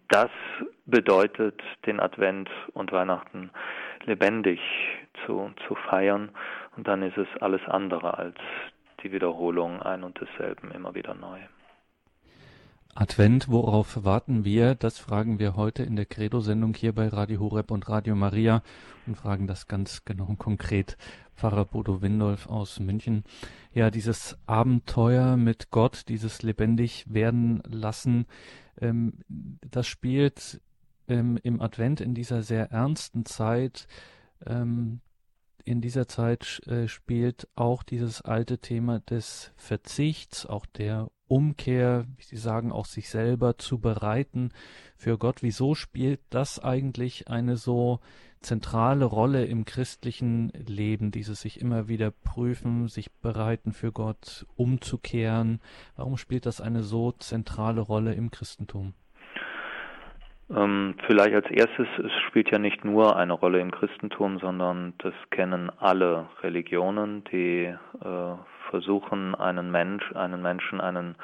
das 0.08 0.30
bedeutet, 0.86 1.60
den 1.86 2.00
Advent 2.00 2.48
und 2.74 2.92
Weihnachten 2.92 3.50
lebendig 4.04 4.60
zu, 5.26 5.50
zu 5.66 5.74
feiern. 5.74 6.30
Und 6.76 6.86
dann 6.86 7.02
ist 7.02 7.16
es 7.16 7.28
alles 7.40 7.62
andere 7.66 8.18
als 8.18 8.36
die 9.02 9.12
Wiederholung 9.12 9.82
ein 9.82 10.04
und 10.04 10.20
desselben 10.20 10.70
immer 10.70 10.94
wieder 10.94 11.14
neu. 11.14 11.38
Advent, 12.94 13.48
worauf 13.48 14.04
warten 14.04 14.44
wir? 14.44 14.74
Das 14.74 14.98
fragen 14.98 15.38
wir 15.38 15.54
heute 15.54 15.84
in 15.84 15.94
der 15.94 16.06
Credo-Sendung 16.06 16.74
hier 16.74 16.92
bei 16.92 17.08
Radio 17.08 17.38
Horeb 17.38 17.70
und 17.70 17.88
Radio 17.88 18.16
Maria 18.16 18.62
und 19.06 19.16
fragen 19.16 19.46
das 19.46 19.68
ganz 19.68 20.04
genau 20.04 20.26
und 20.26 20.38
konkret 20.38 20.96
Pfarrer 21.36 21.64
Bodo 21.64 22.02
Windolf 22.02 22.48
aus 22.48 22.80
München. 22.80 23.22
Ja, 23.72 23.90
dieses 23.90 24.36
Abenteuer 24.46 25.36
mit 25.36 25.70
Gott, 25.70 26.08
dieses 26.08 26.42
lebendig 26.42 27.06
werden 27.08 27.62
lassen, 27.64 28.26
ähm, 28.80 29.20
das 29.28 29.86
spielt 29.86 30.60
ähm, 31.08 31.38
im 31.42 31.60
Advent 31.60 32.00
in 32.00 32.14
dieser 32.14 32.42
sehr 32.42 32.72
ernsten 32.72 33.24
Zeit 33.24 33.86
ähm, 34.46 35.00
in 35.64 35.80
dieser 35.80 36.08
Zeit 36.08 36.60
äh, 36.66 36.88
spielt 36.88 37.48
auch 37.54 37.82
dieses 37.82 38.22
alte 38.22 38.58
Thema 38.58 39.00
des 39.00 39.52
Verzichts, 39.56 40.46
auch 40.46 40.66
der 40.66 41.10
Umkehr, 41.28 42.06
wie 42.16 42.24
Sie 42.24 42.36
sagen, 42.36 42.72
auch 42.72 42.86
sich 42.86 43.08
selber 43.08 43.56
zu 43.56 43.78
bereiten 43.78 44.50
für 44.96 45.16
Gott. 45.16 45.42
Wieso 45.42 45.74
spielt 45.74 46.20
das 46.30 46.58
eigentlich 46.58 47.28
eine 47.28 47.56
so 47.56 48.00
zentrale 48.40 49.04
Rolle 49.04 49.44
im 49.44 49.64
christlichen 49.64 50.48
Leben, 50.48 51.12
dieses 51.12 51.40
sich 51.42 51.60
immer 51.60 51.86
wieder 51.88 52.10
prüfen, 52.10 52.88
sich 52.88 53.12
bereiten 53.12 53.72
für 53.72 53.92
Gott, 53.92 54.46
umzukehren? 54.56 55.60
Warum 55.94 56.16
spielt 56.16 56.46
das 56.46 56.60
eine 56.60 56.82
so 56.82 57.12
zentrale 57.12 57.80
Rolle 57.80 58.14
im 58.14 58.30
Christentum? 58.30 58.94
Ähm, 60.54 60.94
vielleicht 61.06 61.34
als 61.34 61.50
erstes, 61.50 61.86
es 61.98 62.12
spielt 62.26 62.50
ja 62.50 62.58
nicht 62.58 62.84
nur 62.84 63.16
eine 63.16 63.34
Rolle 63.34 63.60
im 63.60 63.70
Christentum, 63.70 64.38
sondern 64.40 64.94
das 64.98 65.14
kennen 65.30 65.70
alle 65.78 66.26
Religionen, 66.42 67.22
die 67.30 67.66
äh, 67.66 68.34
versuchen, 68.70 69.34
einen 69.36 69.70
Mensch, 69.70 70.12
einen 70.14 70.42
Menschen 70.42 70.80
einen 70.80 71.14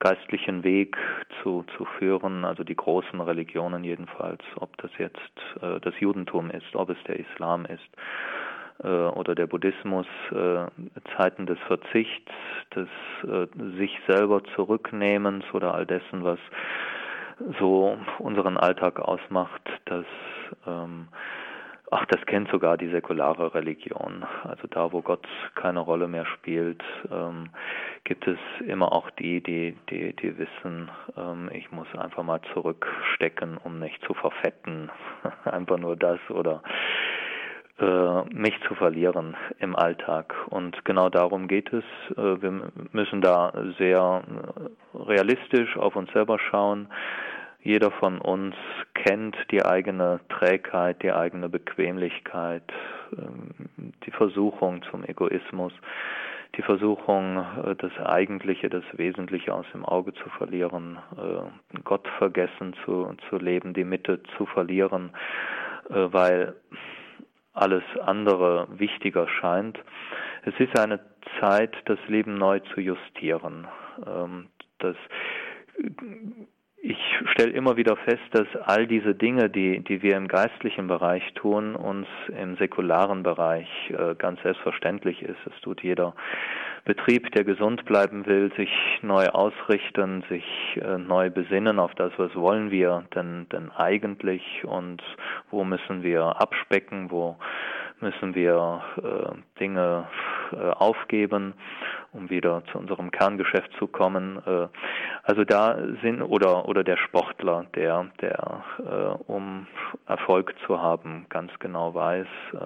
geistlichen 0.00 0.64
Weg 0.64 0.96
zu, 1.42 1.64
zu 1.76 1.86
führen, 1.98 2.44
also 2.44 2.62
die 2.62 2.76
großen 2.76 3.20
Religionen 3.20 3.84
jedenfalls, 3.84 4.42
ob 4.56 4.76
das 4.78 4.90
jetzt 4.98 5.32
äh, 5.62 5.80
das 5.80 5.98
Judentum 5.98 6.50
ist, 6.50 6.74
ob 6.74 6.90
es 6.90 6.98
der 7.06 7.18
Islam 7.18 7.64
ist 7.64 7.88
äh, 8.82 8.88
oder 8.88 9.34
der 9.34 9.46
Buddhismus, 9.46 10.06
äh, 10.30 10.66
Zeiten 11.16 11.46
des 11.46 11.58
Verzichts, 11.66 12.32
des 12.74 12.88
äh, 13.22 13.46
sich 13.78 13.98
selber 14.06 14.42
zurücknehmens 14.54 15.44
oder 15.54 15.74
all 15.74 15.86
dessen, 15.86 16.22
was 16.22 16.38
so 17.58 17.96
unseren 18.18 18.56
Alltag 18.56 19.00
ausmacht, 19.00 19.62
dass 19.86 20.06
ähm, 20.66 21.08
ach, 21.90 22.04
das 22.06 22.24
kennt 22.26 22.50
sogar 22.50 22.76
die 22.76 22.88
säkulare 22.88 23.54
Religion. 23.54 24.24
Also 24.42 24.66
da, 24.68 24.92
wo 24.92 25.00
Gott 25.00 25.26
keine 25.54 25.80
Rolle 25.80 26.08
mehr 26.08 26.26
spielt, 26.26 26.82
ähm, 27.10 27.50
gibt 28.02 28.26
es 28.26 28.38
immer 28.66 28.92
auch 28.92 29.10
die, 29.10 29.40
die, 29.40 29.76
die, 29.90 30.14
die 30.16 30.36
wissen, 30.36 30.90
ähm, 31.16 31.50
ich 31.52 31.70
muss 31.70 31.86
einfach 31.96 32.24
mal 32.24 32.40
zurückstecken, 32.52 33.58
um 33.58 33.78
nicht 33.78 34.02
zu 34.04 34.14
verfetten. 34.14 34.90
einfach 35.44 35.78
nur 35.78 35.96
das 35.96 36.18
oder 36.30 36.62
mich 37.76 38.54
zu 38.68 38.74
verlieren 38.76 39.36
im 39.58 39.74
Alltag. 39.74 40.34
Und 40.50 40.84
genau 40.84 41.08
darum 41.08 41.48
geht 41.48 41.72
es. 41.72 41.84
Äh, 42.16 42.40
wir 42.40 42.72
müssen 42.92 43.20
da 43.20 43.52
sehr 43.78 44.22
realistisch 44.94 45.76
auf 45.76 45.96
uns 45.96 46.12
selber 46.12 46.38
schauen. 46.38 46.88
Jeder 47.64 47.90
von 47.90 48.20
uns 48.20 48.54
kennt 48.92 49.36
die 49.50 49.64
eigene 49.64 50.20
Trägheit, 50.28 51.02
die 51.02 51.12
eigene 51.12 51.48
Bequemlichkeit, 51.48 52.62
ähm, 53.16 53.92
die 54.04 54.10
Versuchung 54.10 54.82
zum 54.90 55.02
Egoismus, 55.02 55.72
die 56.56 56.62
Versuchung, 56.62 57.38
äh, 57.64 57.74
das 57.76 57.92
Eigentliche, 58.04 58.68
das 58.68 58.84
Wesentliche 58.92 59.54
aus 59.54 59.64
dem 59.72 59.84
Auge 59.84 60.12
zu 60.12 60.28
verlieren, 60.36 60.98
äh, 61.16 61.78
Gott 61.84 62.06
vergessen 62.18 62.74
zu, 62.84 63.14
zu 63.30 63.38
leben, 63.38 63.72
die 63.72 63.84
Mitte 63.84 64.22
zu 64.36 64.44
verlieren, 64.44 65.10
äh, 65.88 65.94
weil 66.12 66.54
alles 67.54 67.84
andere 68.02 68.66
wichtiger 68.78 69.28
scheint. 69.28 69.78
Es 70.44 70.54
ist 70.58 70.78
eine 70.78 71.00
Zeit, 71.40 71.74
das 71.86 71.98
Leben 72.08 72.34
neu 72.34 72.60
zu 72.74 72.80
justieren. 72.80 73.66
Ähm, 74.06 74.48
das 74.78 74.96
ich 76.86 76.98
stelle 77.32 77.52
immer 77.52 77.78
wieder 77.78 77.96
fest, 77.96 78.22
dass 78.32 78.46
all 78.66 78.86
diese 78.86 79.14
Dinge, 79.14 79.48
die, 79.48 79.80
die 79.80 80.02
wir 80.02 80.18
im 80.18 80.28
geistlichen 80.28 80.86
Bereich 80.86 81.22
tun, 81.32 81.76
uns 81.76 82.06
im 82.38 82.56
säkularen 82.56 83.22
Bereich 83.22 83.68
äh, 83.90 84.14
ganz 84.16 84.42
selbstverständlich 84.42 85.22
ist. 85.22 85.38
Es 85.46 85.58
tut 85.62 85.82
jeder 85.82 86.14
Betrieb, 86.84 87.32
der 87.32 87.44
gesund 87.44 87.86
bleiben 87.86 88.26
will, 88.26 88.52
sich 88.58 88.70
neu 89.00 89.28
ausrichten, 89.28 90.24
sich 90.28 90.44
äh, 90.76 90.98
neu 90.98 91.30
besinnen 91.30 91.78
auf 91.78 91.94
das, 91.94 92.12
was 92.18 92.34
wollen 92.36 92.70
wir 92.70 93.04
denn, 93.14 93.46
denn 93.50 93.70
eigentlich 93.70 94.62
und 94.64 95.02
wo 95.50 95.64
müssen 95.64 96.02
wir 96.02 96.38
abspecken, 96.38 97.10
wo 97.10 97.38
müssen 98.04 98.34
wir 98.34 98.82
äh, 98.98 99.58
Dinge 99.58 100.06
äh, 100.52 100.70
aufgeben, 100.72 101.54
um 102.12 102.28
wieder 102.28 102.62
zu 102.70 102.78
unserem 102.78 103.10
Kerngeschäft 103.10 103.72
zu 103.78 103.86
kommen. 103.86 104.42
Äh, 104.46 104.68
also 105.22 105.44
da 105.44 105.78
sind 106.02 106.22
oder 106.22 106.68
oder 106.68 106.84
der 106.84 106.98
Sportler, 106.98 107.64
der 107.74 108.06
der 108.20 108.62
äh, 108.78 109.32
um 109.32 109.66
Erfolg 110.06 110.54
zu 110.66 110.80
haben 110.80 111.24
ganz 111.30 111.50
genau 111.60 111.94
weiß, 111.94 112.26
äh, 112.52 112.58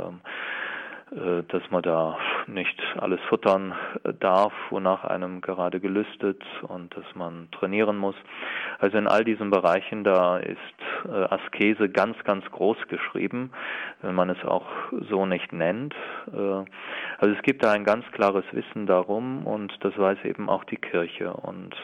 dass 1.10 1.62
man 1.70 1.82
da 1.82 2.18
nicht 2.46 2.80
alles 2.98 3.20
futtern 3.28 3.74
äh, 4.04 4.12
darf, 4.14 4.52
wonach 4.70 5.04
einem 5.04 5.40
gerade 5.40 5.80
gelüstet 5.80 6.42
und 6.62 6.96
dass 6.96 7.04
man 7.14 7.48
trainieren 7.52 7.96
muss. 7.96 8.16
Also 8.78 8.98
in 8.98 9.06
all 9.06 9.24
diesen 9.24 9.50
Bereichen, 9.50 10.04
da 10.04 10.38
ist 10.38 10.58
äh, 11.06 11.10
Askese 11.10 11.88
ganz, 11.88 12.16
ganz 12.24 12.44
groß 12.50 12.76
geschrieben, 12.88 13.50
wenn 14.02 14.14
man 14.14 14.30
es 14.30 14.44
auch 14.44 14.66
so 15.08 15.26
nicht 15.26 15.52
nennt. 15.52 15.94
Also 17.18 17.34
es 17.34 17.42
gibt 17.42 17.64
da 17.64 17.72
ein 17.72 17.84
ganz 17.84 18.04
klares 18.12 18.44
Wissen 18.52 18.86
darum 18.86 19.46
und 19.46 19.72
das 19.80 19.96
weiß 19.98 20.18
eben 20.24 20.48
auch 20.48 20.64
die 20.64 20.76
Kirche 20.76 21.32
und 21.32 21.74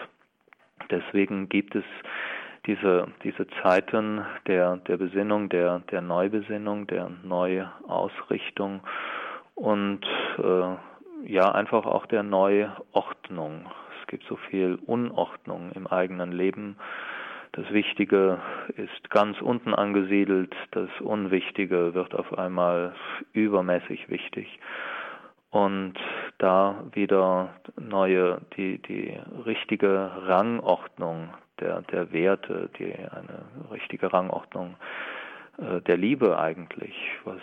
deswegen 0.90 1.48
gibt 1.48 1.74
es 1.74 1.84
diese, 2.66 3.08
diese 3.22 3.46
Zeiten 3.62 4.24
der, 4.46 4.76
der 4.78 4.96
Besinnung, 4.96 5.48
der, 5.48 5.80
der 5.90 6.00
Neubesinnung, 6.00 6.86
der 6.86 7.10
Neuausrichtung 7.22 8.80
und 9.54 10.04
äh, 10.38 11.30
ja, 11.30 11.52
einfach 11.52 11.86
auch 11.86 12.06
der 12.06 12.22
Neuordnung. 12.22 13.66
Es 14.00 14.06
gibt 14.08 14.24
so 14.24 14.36
viel 14.36 14.78
Unordnung 14.86 15.72
im 15.72 15.86
eigenen 15.86 16.32
Leben. 16.32 16.76
Das 17.52 17.70
Wichtige 17.72 18.40
ist 18.76 19.10
ganz 19.10 19.40
unten 19.40 19.74
angesiedelt, 19.74 20.54
das 20.72 20.88
Unwichtige 21.00 21.94
wird 21.94 22.14
auf 22.14 22.36
einmal 22.36 22.94
übermäßig 23.32 24.08
wichtig. 24.08 24.58
Und 25.50 25.94
da 26.38 26.82
wieder 26.94 27.54
neue, 27.78 28.40
die, 28.56 28.78
die 28.78 29.16
richtige 29.46 30.10
Rangordnung 30.26 31.28
der, 31.60 31.82
der 31.82 32.12
Werte, 32.12 32.70
die 32.78 32.92
eine 32.94 33.44
richtige 33.70 34.12
Rangordnung 34.12 34.76
äh, 35.58 35.80
der 35.82 35.96
Liebe 35.96 36.38
eigentlich. 36.38 36.94
Was 37.24 37.40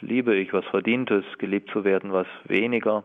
liebe 0.00 0.34
ich, 0.34 0.52
was 0.52 0.64
verdient 0.66 1.10
es, 1.10 1.24
geliebt 1.38 1.70
zu 1.70 1.84
werden, 1.84 2.12
was 2.12 2.26
weniger. 2.44 3.04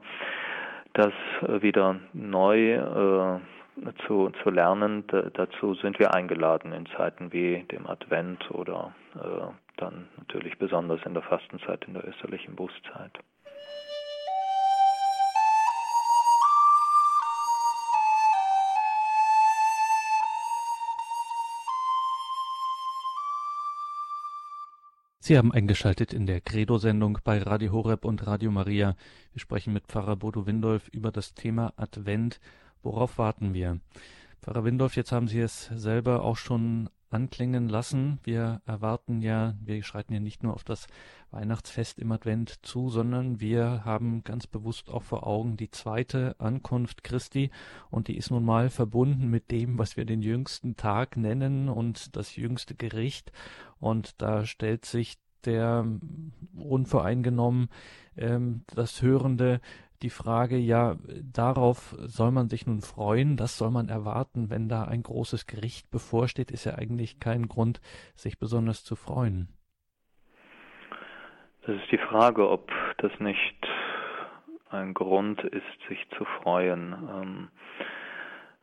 Das 0.94 1.14
äh, 1.42 1.62
wieder 1.62 2.00
neu 2.14 2.74
äh, 2.74 3.40
zu, 4.06 4.30
zu 4.44 4.50
lernen, 4.50 5.06
dazu 5.08 5.74
sind 5.76 6.00
wir 6.00 6.14
eingeladen 6.14 6.74
in 6.74 6.86
Zeiten 6.98 7.32
wie 7.32 7.64
dem 7.72 7.88
Advent 7.88 8.52
oder 8.52 8.94
äh, 9.16 9.48
dann 9.78 10.10
natürlich 10.18 10.58
besonders 10.58 11.00
in 11.06 11.14
der 11.14 11.24
Fastenzeit, 11.24 11.86
in 11.86 11.94
der 11.94 12.06
österlichen 12.06 12.56
Bußzeit. 12.56 13.20
Sie 25.30 25.38
haben 25.38 25.52
eingeschaltet 25.52 26.12
in 26.12 26.26
der 26.26 26.42
Credo-Sendung 26.42 27.20
bei 27.24 27.38
Radio 27.38 27.72
Horeb 27.72 28.04
und 28.04 28.26
Radio 28.26 28.50
Maria. 28.50 28.96
Wir 29.32 29.40
sprechen 29.40 29.74
mit 29.74 29.86
Pfarrer 29.86 30.16
Bodo 30.16 30.48
Windolf 30.48 30.88
über 30.88 31.12
das 31.12 31.36
Thema 31.36 31.72
Advent. 31.76 32.40
Worauf 32.82 33.20
warten 33.20 33.54
wir? 33.54 33.80
Pfarrer 34.42 34.64
Windolf, 34.64 34.96
jetzt 34.96 35.12
haben 35.12 35.28
Sie 35.28 35.40
es 35.40 35.66
selber 35.66 36.24
auch 36.24 36.36
schon 36.36 36.90
anklingen 37.10 37.70
lassen. 37.70 38.20
Wir 38.24 38.62
erwarten 38.66 39.22
ja, 39.22 39.56
wir 39.62 39.82
schreiten 39.84 40.14
ja 40.14 40.20
nicht 40.20 40.44
nur 40.44 40.54
auf 40.54 40.64
das 40.64 40.88
Weihnachtsfest 41.32 42.00
im 42.00 42.12
Advent 42.12 42.66
zu, 42.66 42.90
sondern 42.90 43.40
wir 43.40 43.84
haben 43.86 44.24
ganz 44.24 44.48
bewusst 44.48 44.90
auch 44.90 45.04
vor 45.04 45.28
Augen 45.28 45.58
die 45.58 45.72
zweite 45.72 46.36
Ankunft 46.40 47.04
Christi 47.04 47.52
und 47.90 48.08
die 48.08 48.18
ist 48.18 48.32
nun 48.32 48.46
mal 48.46 48.70
verbunden 48.70 49.30
mit 49.30 49.52
dem, 49.52 49.78
was 49.78 49.98
wir 49.98 50.06
den 50.06 50.22
jüngsten 50.22 50.76
Tag 50.76 51.18
nennen 51.18 51.70
und 51.70 52.16
das 52.16 52.36
jüngste 52.36 52.76
Gericht 52.76 53.32
und 53.80 54.22
da 54.22 54.46
stellt 54.46 54.86
sich 54.86 55.18
der 55.46 55.86
unvoreingenommen 56.58 57.70
ähm, 58.18 58.64
das 58.76 59.02
Hörende 59.02 59.62
die 60.02 60.10
Frage, 60.10 60.58
ja, 60.58 60.96
darauf 61.24 61.96
soll 62.00 62.32
man 62.32 62.50
sich 62.50 62.66
nun 62.68 62.82
freuen, 62.82 63.38
das 63.38 63.58
soll 63.58 63.72
man 63.72 63.90
erwarten, 63.90 64.50
wenn 64.50 64.70
da 64.70 64.84
ein 64.86 65.04
großes 65.04 65.46
Gericht 65.46 65.92
bevorsteht, 65.92 66.52
ist 66.52 66.66
ja 66.66 66.76
eigentlich 66.76 67.20
kein 67.20 67.48
Grund, 67.48 67.82
sich 68.16 68.40
besonders 68.40 68.84
zu 68.84 68.96
freuen. 68.96 69.50
Das 71.66 71.76
ist 71.76 71.92
die 71.92 71.98
Frage, 71.98 72.50
ob 72.50 72.72
das 72.98 73.12
nicht 73.20 73.68
ein 74.70 74.94
Grund 74.94 75.42
ist, 75.44 75.64
sich 75.88 76.00
zu 76.18 76.26
freuen. 76.42 76.94
Ähm, 76.94 77.48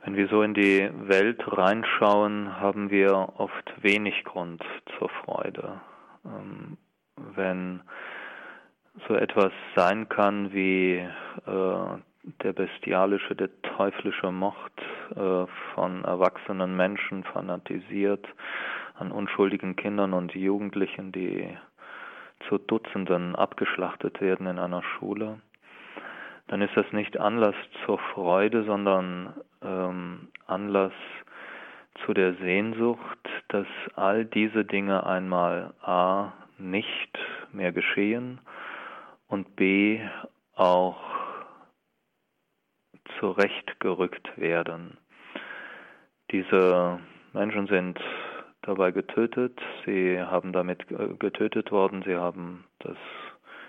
wenn 0.05 0.16
wir 0.16 0.29
so 0.29 0.42
in 0.42 0.55
die 0.55 0.88
Welt 1.09 1.42
reinschauen, 1.46 2.61
haben 2.61 2.90
wir 2.90 3.35
oft 3.38 3.83
wenig 3.83 4.25
Grund 4.25 4.62
zur 4.99 5.09
Freude. 5.09 5.81
Ähm, 6.25 6.79
wenn 7.35 7.83
so 9.09 9.14
etwas 9.14 9.52
sein 9.74 10.09
kann 10.09 10.52
wie 10.52 10.96
äh, 10.96 11.87
der 12.42 12.52
bestialische, 12.52 13.37
der 13.37 13.50
teuflische 13.62 14.32
Mord 14.32 14.72
äh, 15.14 15.46
von 15.74 16.04
erwachsenen 16.04 16.76
Menschen 16.76 17.24
fanatisiert 17.24 18.26
an 18.98 19.12
unschuldigen 19.12 19.76
Kindern 19.76 20.12
und 20.12 20.35
Jugendlichen, 20.35 21.12
die 21.12 21.56
zu 22.48 22.59
Dutzenden 22.59 23.37
abgeschlachtet 23.37 24.20
werden 24.20 24.46
in 24.46 24.59
einer 24.59 24.82
Schule 24.82 25.38
dann 26.48 26.62
ist 26.62 26.76
das 26.76 26.90
nicht 26.92 27.18
Anlass 27.18 27.54
zur 27.85 27.98
Freude, 27.98 28.64
sondern 28.64 29.35
ähm, 29.62 30.28
Anlass 30.46 30.92
zu 32.04 32.14
der 32.14 32.35
Sehnsucht, 32.35 33.18
dass 33.48 33.66
all 33.94 34.24
diese 34.24 34.64
Dinge 34.64 35.04
einmal 35.04 35.72
a 35.82 36.32
nicht 36.59 37.18
mehr 37.52 37.72
geschehen 37.72 38.38
und 39.28 39.56
b 39.56 40.00
auch 40.54 40.96
zurechtgerückt 43.18 44.36
werden. 44.36 44.98
Diese 46.30 46.98
Menschen 47.32 47.66
sind 47.66 48.00
dabei 48.62 48.90
getötet, 48.90 49.60
sie 49.84 50.20
haben 50.20 50.52
damit 50.52 50.86
getötet 51.20 51.70
worden, 51.70 52.02
sie 52.04 52.16
haben 52.16 52.64
das 52.80 52.96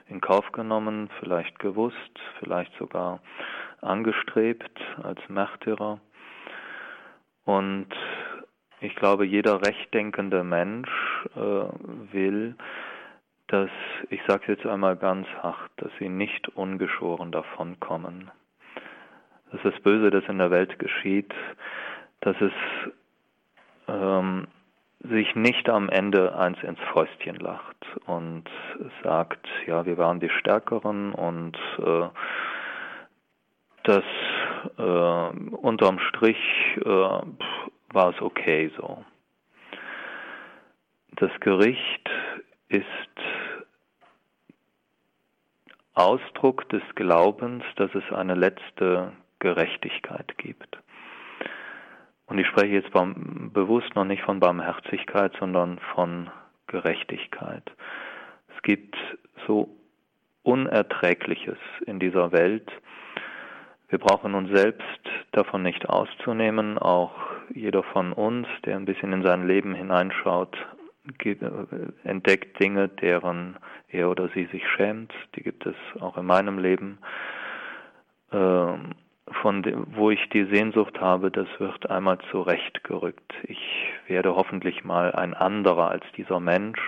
in 0.09 0.21
Kauf 0.21 0.51
genommen, 0.51 1.09
vielleicht 1.19 1.59
gewusst, 1.59 2.19
vielleicht 2.39 2.73
sogar 2.77 3.19
angestrebt 3.81 4.79
als 5.03 5.19
Märtyrer. 5.27 5.99
Und 7.45 7.87
ich 8.79 8.95
glaube, 8.95 9.25
jeder 9.25 9.61
rechtdenkende 9.65 10.43
Mensch 10.43 10.89
äh, 11.35 11.39
will, 11.39 12.55
dass, 13.47 13.69
ich 14.09 14.21
sage 14.27 14.43
es 14.43 14.57
jetzt 14.57 14.65
einmal 14.65 14.95
ganz 14.95 15.27
hart, 15.41 15.71
dass 15.77 15.91
sie 15.99 16.09
nicht 16.09 16.49
ungeschoren 16.49 17.31
davonkommen. 17.31 18.31
Dass 19.51 19.61
das 19.63 19.79
Böse, 19.81 20.09
das 20.09 20.25
in 20.27 20.37
der 20.37 20.51
Welt 20.51 20.77
geschieht, 20.79 21.33
dass 22.21 22.35
es 22.41 22.51
ähm, 23.87 24.47
sich 24.99 25.35
nicht 25.35 25.69
am 25.69 25.89
Ende 25.89 26.37
eins 26.37 26.61
ins 26.63 26.79
Fäustchen 26.91 27.37
lacht 27.37 27.77
und 28.05 28.43
sagt, 29.03 29.47
ja, 29.65 29.85
wir 29.85 29.97
waren 29.97 30.19
die 30.19 30.29
Stärkeren 30.29 31.13
und 31.13 31.57
äh, 31.79 32.09
das 33.83 34.03
äh, 34.77 35.55
unterm 35.55 35.99
Strich 35.99 36.37
äh, 36.83 36.89
war 36.89 38.09
es 38.09 38.21
okay 38.21 38.69
so. 38.75 39.05
Das 41.11 41.31
Gericht 41.39 42.09
ist 42.69 42.85
Ausdruck 45.97 46.69
des 46.69 46.83
Glaubens, 46.93 47.63
dass 47.75 47.89
es 47.95 48.03
eine 48.13 48.35
letzte 48.35 49.13
Gerechtigkeit 49.39 50.37
gibt. 50.37 50.77
Und 52.27 52.37
ich 52.37 52.45
spreche 52.47 52.73
jetzt 52.73 52.91
bewusst 52.91 53.95
noch 53.95 54.05
nicht 54.05 54.21
von 54.21 54.39
Barmherzigkeit, 54.39 55.33
sondern 55.39 55.79
von 55.95 56.29
Gerechtigkeit. 56.67 57.63
Es 58.55 58.61
gibt 58.61 58.95
so 59.47 59.69
Unerträgliches 60.43 61.57
in 61.85 61.99
dieser 61.99 62.31
Welt. 62.31 62.69
Wir 63.89 63.97
brauchen 63.97 64.35
uns 64.35 64.55
selbst 64.55 65.01
davon 65.31 65.63
nicht 65.63 65.89
auszunehmen. 65.89 66.77
Auch 66.77 67.15
jeder 67.53 67.81
von 67.81 68.13
uns, 68.13 68.47
der 68.65 68.75
ein 68.75 68.85
bisschen 68.85 69.13
in 69.13 69.23
sein 69.23 69.47
Leben 69.47 69.73
hineinschaut, 69.73 70.55
entdeckt 72.03 72.59
Dinge, 72.59 72.87
deren 72.87 73.57
er 73.89 74.09
oder 74.09 74.29
sie 74.29 74.45
sich 74.45 74.63
schämt. 74.75 75.13
Die 75.35 75.43
gibt 75.43 75.65
es 75.65 75.75
auch 75.99 76.17
in 76.17 76.25
meinem 76.25 76.59
Leben. 76.59 76.99
Ähm, 78.31 78.93
von 79.41 79.61
dem, 79.63 79.87
wo 79.95 80.09
ich 80.09 80.29
die 80.29 80.45
Sehnsucht 80.45 80.99
habe, 81.01 81.31
das 81.31 81.47
wird 81.59 81.89
einmal 81.89 82.17
zurechtgerückt. 82.31 83.33
Ich 83.43 83.91
werde 84.07 84.35
hoffentlich 84.35 84.83
mal 84.83 85.11
ein 85.11 85.33
anderer 85.33 85.89
als 85.89 86.03
dieser 86.15 86.39
Mensch, 86.39 86.79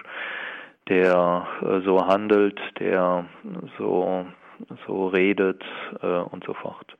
der 0.87 1.47
äh, 1.61 1.81
so 1.81 2.05
handelt, 2.07 2.59
der 2.79 3.25
so, 3.77 4.25
so 4.87 5.07
redet 5.07 5.63
äh, 6.01 6.07
und 6.07 6.43
so 6.45 6.53
fort. 6.53 6.97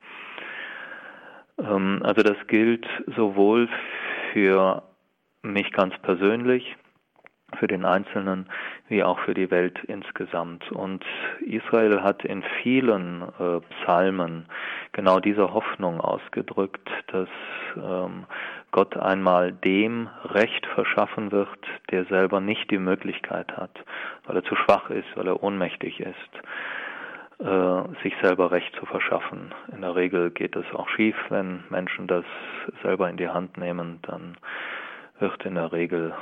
Ähm, 1.58 2.00
also 2.04 2.22
das 2.22 2.36
gilt 2.46 2.86
sowohl 3.16 3.68
für 4.32 4.82
mich 5.42 5.72
ganz 5.72 5.96
persönlich, 5.98 6.76
für 7.58 7.66
den 7.66 7.84
Einzelnen 7.84 8.46
wie 8.88 9.02
auch 9.02 9.18
für 9.20 9.34
die 9.34 9.50
Welt 9.50 9.78
insgesamt. 9.84 10.70
Und 10.72 11.04
Israel 11.40 12.02
hat 12.02 12.24
in 12.24 12.42
vielen 12.62 13.22
äh, 13.22 13.60
Psalmen 13.82 14.46
genau 14.92 15.20
diese 15.20 15.52
Hoffnung 15.52 16.00
ausgedrückt, 16.00 16.88
dass 17.08 17.28
ähm, 17.76 18.24
Gott 18.72 18.96
einmal 18.96 19.52
dem 19.52 20.08
Recht 20.24 20.66
verschaffen 20.66 21.32
wird, 21.32 21.48
der 21.90 22.04
selber 22.06 22.40
nicht 22.40 22.70
die 22.70 22.78
Möglichkeit 22.78 23.56
hat, 23.56 23.84
weil 24.26 24.36
er 24.36 24.44
zu 24.44 24.54
schwach 24.56 24.90
ist, 24.90 25.08
weil 25.16 25.26
er 25.26 25.42
ohnmächtig 25.42 26.00
ist, 26.00 27.44
äh, 27.44 28.02
sich 28.02 28.14
selber 28.22 28.50
Recht 28.50 28.74
zu 28.76 28.86
verschaffen. 28.86 29.54
In 29.74 29.82
der 29.82 29.96
Regel 29.96 30.30
geht 30.30 30.56
es 30.56 30.66
auch 30.74 30.88
schief, 30.90 31.16
wenn 31.30 31.64
Menschen 31.70 32.06
das 32.06 32.24
selber 32.82 33.08
in 33.08 33.16
die 33.16 33.28
Hand 33.28 33.56
nehmen, 33.56 33.98
dann 34.02 34.36
wird 35.18 35.44
in 35.44 35.54
der 35.54 35.72
Regel 35.72 36.14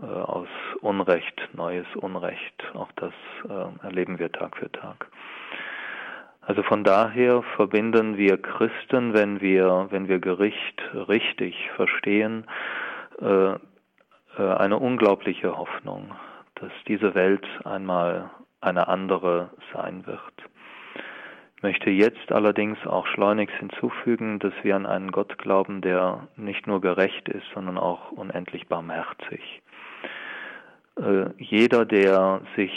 äh, 0.00 0.04
aus 0.04 0.48
Unrecht, 0.80 1.48
neues 1.52 1.86
Unrecht. 1.96 2.64
Auch 2.74 2.90
das 2.96 3.12
äh, 3.48 3.84
erleben 3.84 4.18
wir 4.18 4.30
Tag 4.32 4.56
für 4.56 4.70
Tag. 4.70 5.08
Also 6.40 6.62
von 6.62 6.82
daher 6.82 7.42
verbinden 7.56 8.16
wir 8.16 8.36
Christen, 8.40 9.14
wenn 9.14 9.40
wir, 9.40 9.88
wenn 9.90 10.08
wir 10.08 10.18
Gericht 10.18 10.82
richtig 10.94 11.70
verstehen, 11.76 12.46
äh, 13.20 13.54
eine 14.36 14.78
unglaubliche 14.78 15.56
Hoffnung, 15.56 16.14
dass 16.56 16.72
diese 16.88 17.14
Welt 17.14 17.46
einmal 17.64 18.30
eine 18.60 18.88
andere 18.88 19.50
sein 19.74 20.06
wird. 20.06 20.18
Ich 21.56 21.62
möchte 21.62 21.90
jetzt 21.90 22.32
allerdings 22.32 22.78
auch 22.86 23.06
schleunigst 23.06 23.54
hinzufügen, 23.56 24.40
dass 24.40 24.52
wir 24.62 24.74
an 24.74 24.86
einen 24.86 25.12
Gott 25.12 25.38
glauben, 25.38 25.80
der 25.80 26.26
nicht 26.36 26.66
nur 26.66 26.80
gerecht 26.80 27.28
ist, 27.28 27.46
sondern 27.54 27.78
auch 27.78 28.10
unendlich 28.10 28.66
barmherzig. 28.66 29.62
Äh, 30.96 31.30
jeder, 31.38 31.84
der 31.84 32.42
sich 32.56 32.72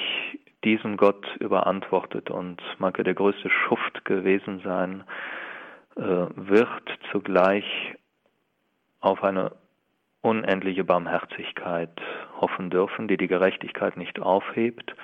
diesem 0.63 0.97
Gott 0.97 1.25
überantwortet 1.39 2.29
und 2.29 2.61
mag 2.79 2.97
er 2.97 3.03
der 3.03 3.13
größte 3.13 3.49
Schuft 3.49 4.03
gewesen 4.05 4.61
sein, 4.63 5.03
äh, 5.95 6.01
wird 6.01 6.83
zugleich 7.11 7.65
auf 8.99 9.23
eine 9.23 9.51
unendliche 10.21 10.83
Barmherzigkeit 10.83 12.01
hoffen 12.41 12.71
dürfen, 12.71 13.07
die 13.07 13.17
die 13.17 13.27
Gerechtigkeit 13.27 13.95
nicht 13.95 14.19
aufhebt, 14.19 14.95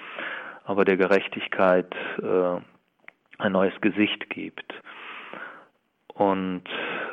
aber 0.66 0.84
der 0.84 0.98
Gerechtigkeit 0.98 1.94
äh, 2.22 2.60
ein 3.38 3.52
neues 3.52 3.80
Gesicht 3.82 4.30
gibt. 4.30 4.74
Und 6.14 6.64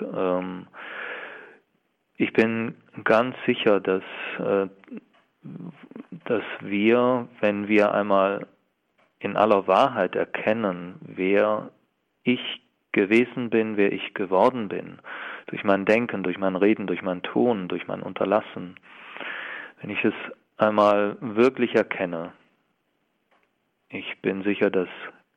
ähm, 0.00 0.66
ich 2.16 2.32
bin 2.32 2.74
ganz 3.04 3.36
sicher, 3.46 3.80
dass 3.80 4.02
äh, 4.38 4.68
dass 6.24 6.44
wir, 6.60 7.28
wenn 7.40 7.68
wir 7.68 7.92
einmal 7.92 8.46
in 9.18 9.36
aller 9.36 9.66
Wahrheit 9.66 10.14
erkennen, 10.14 10.96
wer 11.00 11.70
ich 12.22 12.62
gewesen 12.92 13.50
bin, 13.50 13.76
wer 13.76 13.92
ich 13.92 14.14
geworden 14.14 14.68
bin, 14.68 14.98
durch 15.46 15.64
mein 15.64 15.84
Denken, 15.84 16.22
durch 16.22 16.38
mein 16.38 16.56
Reden, 16.56 16.86
durch 16.86 17.02
mein 17.02 17.22
Tun, 17.22 17.68
durch 17.68 17.86
mein 17.86 18.02
Unterlassen, 18.02 18.76
wenn 19.80 19.90
ich 19.90 20.04
es 20.04 20.14
einmal 20.56 21.16
wirklich 21.20 21.74
erkenne, 21.74 22.32
ich 23.90 24.20
bin 24.20 24.42
sicher, 24.42 24.70
dass 24.70 24.88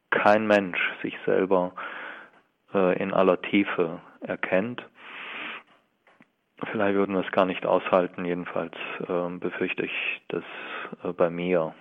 kein 0.10 0.46
Mensch 0.46 0.80
sich 1.02 1.18
selber 1.26 1.74
äh, 2.74 3.02
in 3.02 3.14
aller 3.14 3.42
Tiefe 3.42 4.02
erkennt 4.22 4.86
Vielleicht 6.70 6.96
würden 6.96 7.16
wir 7.16 7.26
es 7.26 7.32
gar 7.32 7.46
nicht 7.46 7.66
aushalten, 7.66 8.26
jedenfalls 8.26 8.76
äh, 9.08 9.30
befürchte 9.40 9.84
ich 9.84 10.22
das 10.28 10.44
äh, 11.04 11.12
bei 11.14 11.30
mir, 11.30 11.74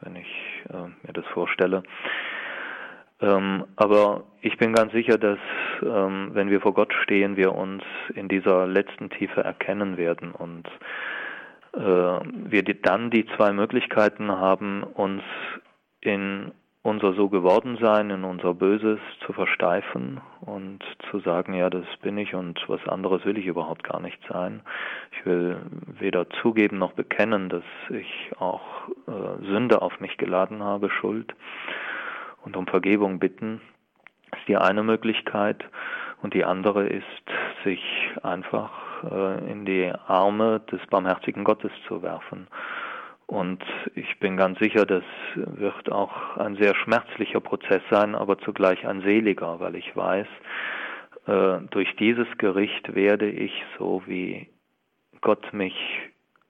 wenn 0.00 0.16
ich 0.16 0.62
äh, 0.70 0.88
mir 1.06 1.12
das 1.12 1.26
vorstelle. 1.26 1.82
Ähm, 3.20 3.64
aber 3.76 4.24
ich 4.40 4.56
bin 4.58 4.72
ganz 4.72 4.92
sicher, 4.92 5.18
dass 5.18 5.38
ähm, 5.82 6.30
wenn 6.32 6.50
wir 6.50 6.60
vor 6.60 6.74
Gott 6.74 6.92
stehen, 7.02 7.36
wir 7.36 7.54
uns 7.54 7.82
in 8.14 8.28
dieser 8.28 8.66
letzten 8.66 9.08
Tiefe 9.10 9.42
erkennen 9.42 9.96
werden 9.96 10.32
und 10.32 10.66
äh, 11.74 11.80
wir 11.80 12.62
die, 12.62 12.80
dann 12.80 13.10
die 13.10 13.26
zwei 13.36 13.52
Möglichkeiten 13.52 14.30
haben, 14.30 14.82
uns 14.82 15.22
in 16.00 16.52
unser 16.84 17.14
so 17.14 17.30
geworden 17.30 17.78
sein, 17.80 18.10
in 18.10 18.24
unser 18.24 18.52
Böses 18.52 19.00
zu 19.24 19.32
versteifen 19.32 20.20
und 20.42 20.84
zu 21.10 21.18
sagen, 21.20 21.54
ja, 21.54 21.70
das 21.70 21.86
bin 22.02 22.18
ich 22.18 22.34
und 22.34 22.62
was 22.68 22.86
anderes 22.86 23.24
will 23.24 23.38
ich 23.38 23.46
überhaupt 23.46 23.84
gar 23.84 24.00
nicht 24.00 24.20
sein. 24.28 24.60
Ich 25.12 25.24
will 25.24 25.56
weder 25.98 26.28
zugeben 26.42 26.78
noch 26.78 26.92
bekennen, 26.92 27.48
dass 27.48 27.64
ich 27.88 28.30
auch 28.38 28.60
äh, 29.08 29.46
Sünde 29.46 29.80
auf 29.80 29.98
mich 29.98 30.18
geladen 30.18 30.62
habe, 30.62 30.90
Schuld 30.90 31.34
und 32.44 32.54
um 32.54 32.66
Vergebung 32.66 33.18
bitten, 33.18 33.62
ist 34.36 34.46
die 34.46 34.58
eine 34.58 34.82
Möglichkeit. 34.82 35.64
Und 36.20 36.34
die 36.34 36.44
andere 36.44 36.86
ist, 36.86 37.04
sich 37.64 37.82
einfach 38.22 38.70
äh, 39.10 39.50
in 39.50 39.64
die 39.64 39.90
Arme 40.06 40.60
des 40.70 40.80
barmherzigen 40.88 41.44
Gottes 41.44 41.72
zu 41.88 42.02
werfen 42.02 42.46
und 43.26 43.62
ich 43.94 44.18
bin 44.18 44.36
ganz 44.36 44.58
sicher, 44.58 44.84
das 44.84 45.04
wird 45.34 45.90
auch 45.90 46.36
ein 46.36 46.56
sehr 46.56 46.74
schmerzlicher 46.74 47.40
Prozess 47.40 47.82
sein, 47.90 48.14
aber 48.14 48.38
zugleich 48.38 48.86
ein 48.86 49.00
seliger, 49.00 49.60
weil 49.60 49.76
ich 49.76 49.96
weiß, 49.96 50.26
äh, 51.26 51.58
durch 51.70 51.94
dieses 51.96 52.26
Gericht 52.38 52.94
werde 52.94 53.30
ich 53.30 53.52
so, 53.78 54.02
wie 54.06 54.48
Gott 55.20 55.52
mich 55.52 55.74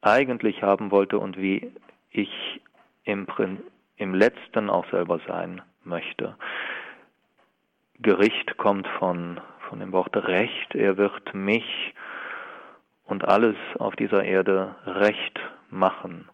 eigentlich 0.02 0.62
haben 0.62 0.90
wollte 0.90 1.18
und 1.18 1.36
wie 1.38 1.72
ich 2.10 2.60
im, 3.04 3.26
im 3.96 4.14
letzten 4.14 4.68
auch 4.68 4.88
selber 4.90 5.20
sein 5.28 5.62
möchte. 5.84 6.36
Gericht 8.00 8.56
kommt 8.56 8.88
von, 8.98 9.40
von 9.68 9.78
dem 9.78 9.92
Wort 9.92 10.16
Recht. 10.16 10.74
Er 10.74 10.96
wird 10.96 11.34
mich 11.34 11.94
und 13.04 13.24
alles 13.24 13.56
auf 13.78 13.94
dieser 13.94 14.24
Erde 14.24 14.74
recht 14.86 15.38
machen 15.70 16.28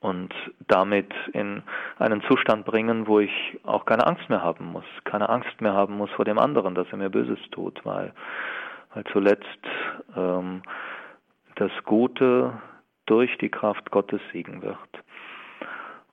und 0.00 0.32
damit 0.66 1.12
in 1.32 1.62
einen 1.98 2.22
Zustand 2.22 2.64
bringen, 2.64 3.06
wo 3.06 3.20
ich 3.20 3.58
auch 3.64 3.84
keine 3.84 4.06
Angst 4.06 4.28
mehr 4.30 4.42
haben 4.42 4.66
muss, 4.66 4.84
keine 5.04 5.28
Angst 5.28 5.60
mehr 5.60 5.74
haben 5.74 5.96
muss 5.96 6.10
vor 6.12 6.24
dem 6.24 6.38
anderen, 6.38 6.74
dass 6.74 6.88
er 6.90 6.98
mir 6.98 7.10
Böses 7.10 7.38
tut, 7.50 7.80
weil, 7.84 8.12
weil 8.94 9.04
zuletzt 9.12 9.46
ähm, 10.16 10.62
das 11.56 11.70
Gute 11.84 12.54
durch 13.06 13.36
die 13.38 13.50
Kraft 13.50 13.90
Gottes 13.90 14.20
siegen 14.32 14.62
wird. 14.62 14.78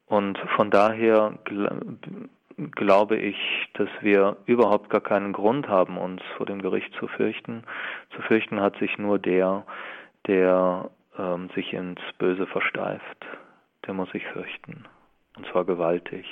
und 0.08 0.38
von 0.56 0.70
daher 0.72 1.38
glaube 2.72 3.18
ich, 3.18 3.38
dass 3.74 3.90
wir 4.02 4.38
überhaupt 4.46 4.90
gar 4.90 5.02
keinen 5.02 5.32
Grund 5.32 5.68
haben, 5.68 5.98
uns 5.98 6.22
vor 6.36 6.46
dem 6.46 6.62
Gericht 6.62 6.92
zu 6.96 7.08
fürchten. 7.08 7.64
Zu 8.16 8.22
fürchten 8.24 8.60
hat 8.60 8.76
sich 8.78 8.98
nur 8.98 9.20
der, 9.20 9.64
der 10.26 10.90
ähm, 11.18 11.50
sich 11.54 11.72
ins 11.74 12.02
Böse 12.18 12.48
versteift. 12.48 13.26
Der 13.86 13.94
muss 13.94 14.10
sich 14.12 14.26
fürchten. 14.28 14.86
Und 15.38 15.46
zwar 15.48 15.66
gewaltig. 15.66 16.26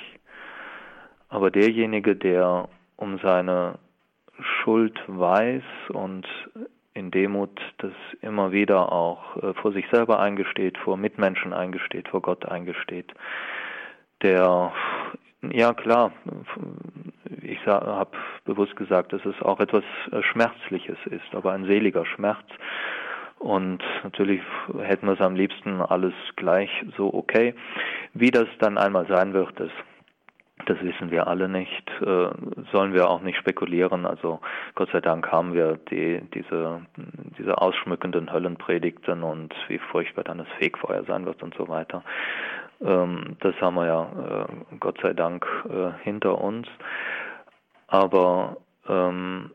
Aber 1.28 1.50
derjenige, 1.50 2.16
der 2.16 2.68
um 2.96 3.18
seine 3.18 3.78
Schuld 4.40 4.98
weiß 5.06 5.62
und 5.90 6.26
in 6.94 7.10
Demut 7.10 7.60
das 7.78 7.92
immer 8.22 8.52
wieder 8.52 8.90
auch 8.90 9.36
äh, 9.42 9.54
vor 9.54 9.72
sich 9.72 9.86
selber 9.90 10.18
eingesteht, 10.18 10.78
vor 10.78 10.96
Mitmenschen 10.96 11.52
eingesteht, 11.52 12.08
vor 12.08 12.22
Gott 12.22 12.46
eingesteht, 12.46 13.12
der 14.22 14.72
ja 15.52 15.74
klar, 15.74 16.12
ich 17.42 17.64
habe 17.66 18.16
bewusst 18.44 18.76
gesagt, 18.76 19.12
dass 19.12 19.24
es 19.24 19.40
auch 19.42 19.60
etwas 19.60 19.84
äh, 20.10 20.22
Schmerzliches 20.22 20.98
ist, 21.06 21.34
aber 21.34 21.52
ein 21.52 21.64
seliger 21.66 22.06
Schmerz. 22.06 22.46
Und 23.38 23.82
natürlich 24.02 24.40
hätten 24.78 25.06
wir 25.06 25.14
es 25.14 25.20
am 25.20 25.36
liebsten 25.36 25.80
alles 25.80 26.14
gleich 26.36 26.70
so 26.96 27.12
okay. 27.12 27.54
Wie 28.14 28.30
das 28.30 28.48
dann 28.60 28.78
einmal 28.78 29.06
sein 29.06 29.34
wird, 29.34 29.58
das 29.60 29.70
das 30.64 30.80
wissen 30.80 31.10
wir 31.10 31.26
alle 31.28 31.48
nicht, 31.48 31.88
äh, 32.00 32.28
sollen 32.72 32.92
wir 32.92 33.08
auch 33.08 33.20
nicht 33.20 33.38
spekulieren. 33.38 34.04
Also 34.04 34.40
Gott 34.74 34.90
sei 34.90 35.00
Dank 35.00 35.30
haben 35.30 35.54
wir 35.54 35.78
die, 35.90 36.20
diese, 36.34 36.82
diese 37.38 37.58
ausschmückenden 37.58 38.32
Höllenpredigten 38.32 39.22
und 39.22 39.54
wie 39.68 39.78
furchtbar 39.78 40.24
dann 40.24 40.38
das 40.38 40.48
Fegfeuer 40.58 41.04
sein 41.04 41.24
wird 41.24 41.42
und 41.42 41.54
so 41.54 41.68
weiter. 41.68 42.02
Ähm, 42.80 43.36
das 43.40 43.54
haben 43.60 43.76
wir 43.76 43.86
ja 43.86 44.46
äh, 44.48 44.76
Gott 44.80 44.98
sei 45.02 45.12
Dank 45.12 45.46
äh, 45.68 46.02
hinter 46.02 46.40
uns. 46.40 46.66
Aber 47.86 48.56
ähm, 48.88 49.52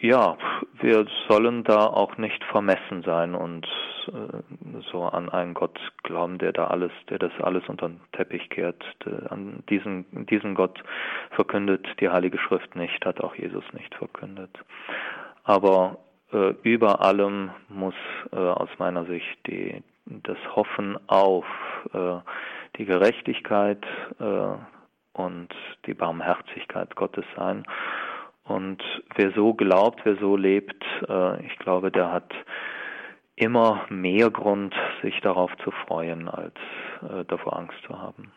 ja, 0.00 0.36
wir 0.80 1.06
sollen 1.28 1.64
da 1.64 1.86
auch 1.86 2.16
nicht 2.18 2.42
vermessen 2.44 3.02
sein 3.04 3.34
und 3.34 3.66
äh, 4.08 4.80
so 4.92 5.02
an 5.04 5.28
einen 5.28 5.54
Gott 5.54 5.78
glauben, 6.02 6.38
der 6.38 6.52
da 6.52 6.68
alles, 6.68 6.92
der 7.10 7.18
das 7.18 7.32
alles 7.40 7.68
unter 7.68 7.88
den 7.88 8.00
Teppich 8.12 8.48
kehrt. 8.50 8.82
An 9.28 9.62
diesen, 9.68 10.04
diesen 10.26 10.54
Gott 10.54 10.82
verkündet 11.30 11.86
die 12.00 12.08
Heilige 12.08 12.38
Schrift 12.38 12.76
nicht, 12.76 13.04
hat 13.04 13.20
auch 13.20 13.34
Jesus 13.34 13.64
nicht 13.72 13.94
verkündet. 13.94 14.50
Aber 15.44 15.98
äh, 16.32 16.54
über 16.62 17.00
allem 17.00 17.50
muss 17.68 17.94
äh, 18.32 18.36
aus 18.36 18.70
meiner 18.78 19.04
Sicht 19.06 19.38
die, 19.46 19.82
das 20.06 20.38
Hoffen 20.54 20.98
auf 21.08 21.44
äh, 21.92 22.18
die 22.76 22.84
Gerechtigkeit 22.84 23.84
äh, 24.20 25.18
und 25.18 25.48
die 25.86 25.94
Barmherzigkeit 25.94 26.94
Gottes 26.94 27.24
sein. 27.36 27.64
Und 28.48 28.82
wer 29.14 29.32
so 29.32 29.54
glaubt, 29.54 30.00
wer 30.04 30.16
so 30.16 30.36
lebt, 30.36 30.82
äh, 31.08 31.46
ich 31.46 31.58
glaube, 31.58 31.90
der 31.90 32.10
hat 32.10 32.32
immer 33.36 33.86
mehr 33.90 34.30
Grund, 34.30 34.74
sich 35.02 35.20
darauf 35.20 35.50
zu 35.62 35.70
freuen, 35.70 36.28
als 36.28 36.54
äh, 37.02 37.24
davor 37.26 37.56
Angst 37.56 37.76
zu 37.86 37.98
haben. 37.98 38.32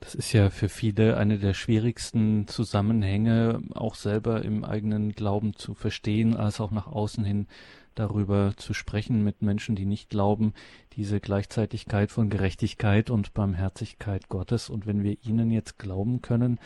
Das 0.00 0.14
ist 0.14 0.32
ja 0.32 0.48
für 0.48 0.68
viele 0.68 1.16
eine 1.18 1.38
der 1.38 1.52
schwierigsten 1.52 2.46
Zusammenhänge, 2.46 3.60
auch 3.74 3.94
selber 3.94 4.42
im 4.42 4.64
eigenen 4.64 5.12
Glauben 5.12 5.54
zu 5.54 5.74
verstehen, 5.74 6.36
als 6.36 6.60
auch 6.60 6.70
nach 6.70 6.86
außen 6.86 7.24
hin 7.24 7.48
darüber 7.94 8.54
zu 8.56 8.72
sprechen 8.72 9.22
mit 9.24 9.42
Menschen, 9.42 9.76
die 9.76 9.84
nicht 9.84 10.08
glauben, 10.08 10.54
diese 10.94 11.20
Gleichzeitigkeit 11.20 12.10
von 12.10 12.30
Gerechtigkeit 12.30 13.10
und 13.10 13.34
Barmherzigkeit 13.34 14.28
Gottes. 14.28 14.70
Und 14.70 14.86
wenn 14.86 15.02
wir 15.02 15.16
ihnen 15.22 15.50
jetzt 15.50 15.78
glauben 15.78 16.22
können, 16.22 16.58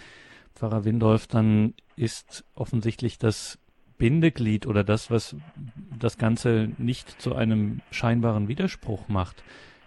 Pfarrer 0.54 0.84
Windolf, 0.84 1.26
dann 1.26 1.74
ist 1.96 2.44
offensichtlich 2.54 3.18
das 3.18 3.58
Bindeglied 3.98 4.66
oder 4.66 4.84
das, 4.84 5.10
was 5.10 5.36
das 5.98 6.18
Ganze 6.18 6.70
nicht 6.78 7.20
zu 7.20 7.34
einem 7.34 7.80
scheinbaren 7.90 8.48
Widerspruch 8.48 9.08
macht, 9.08 9.44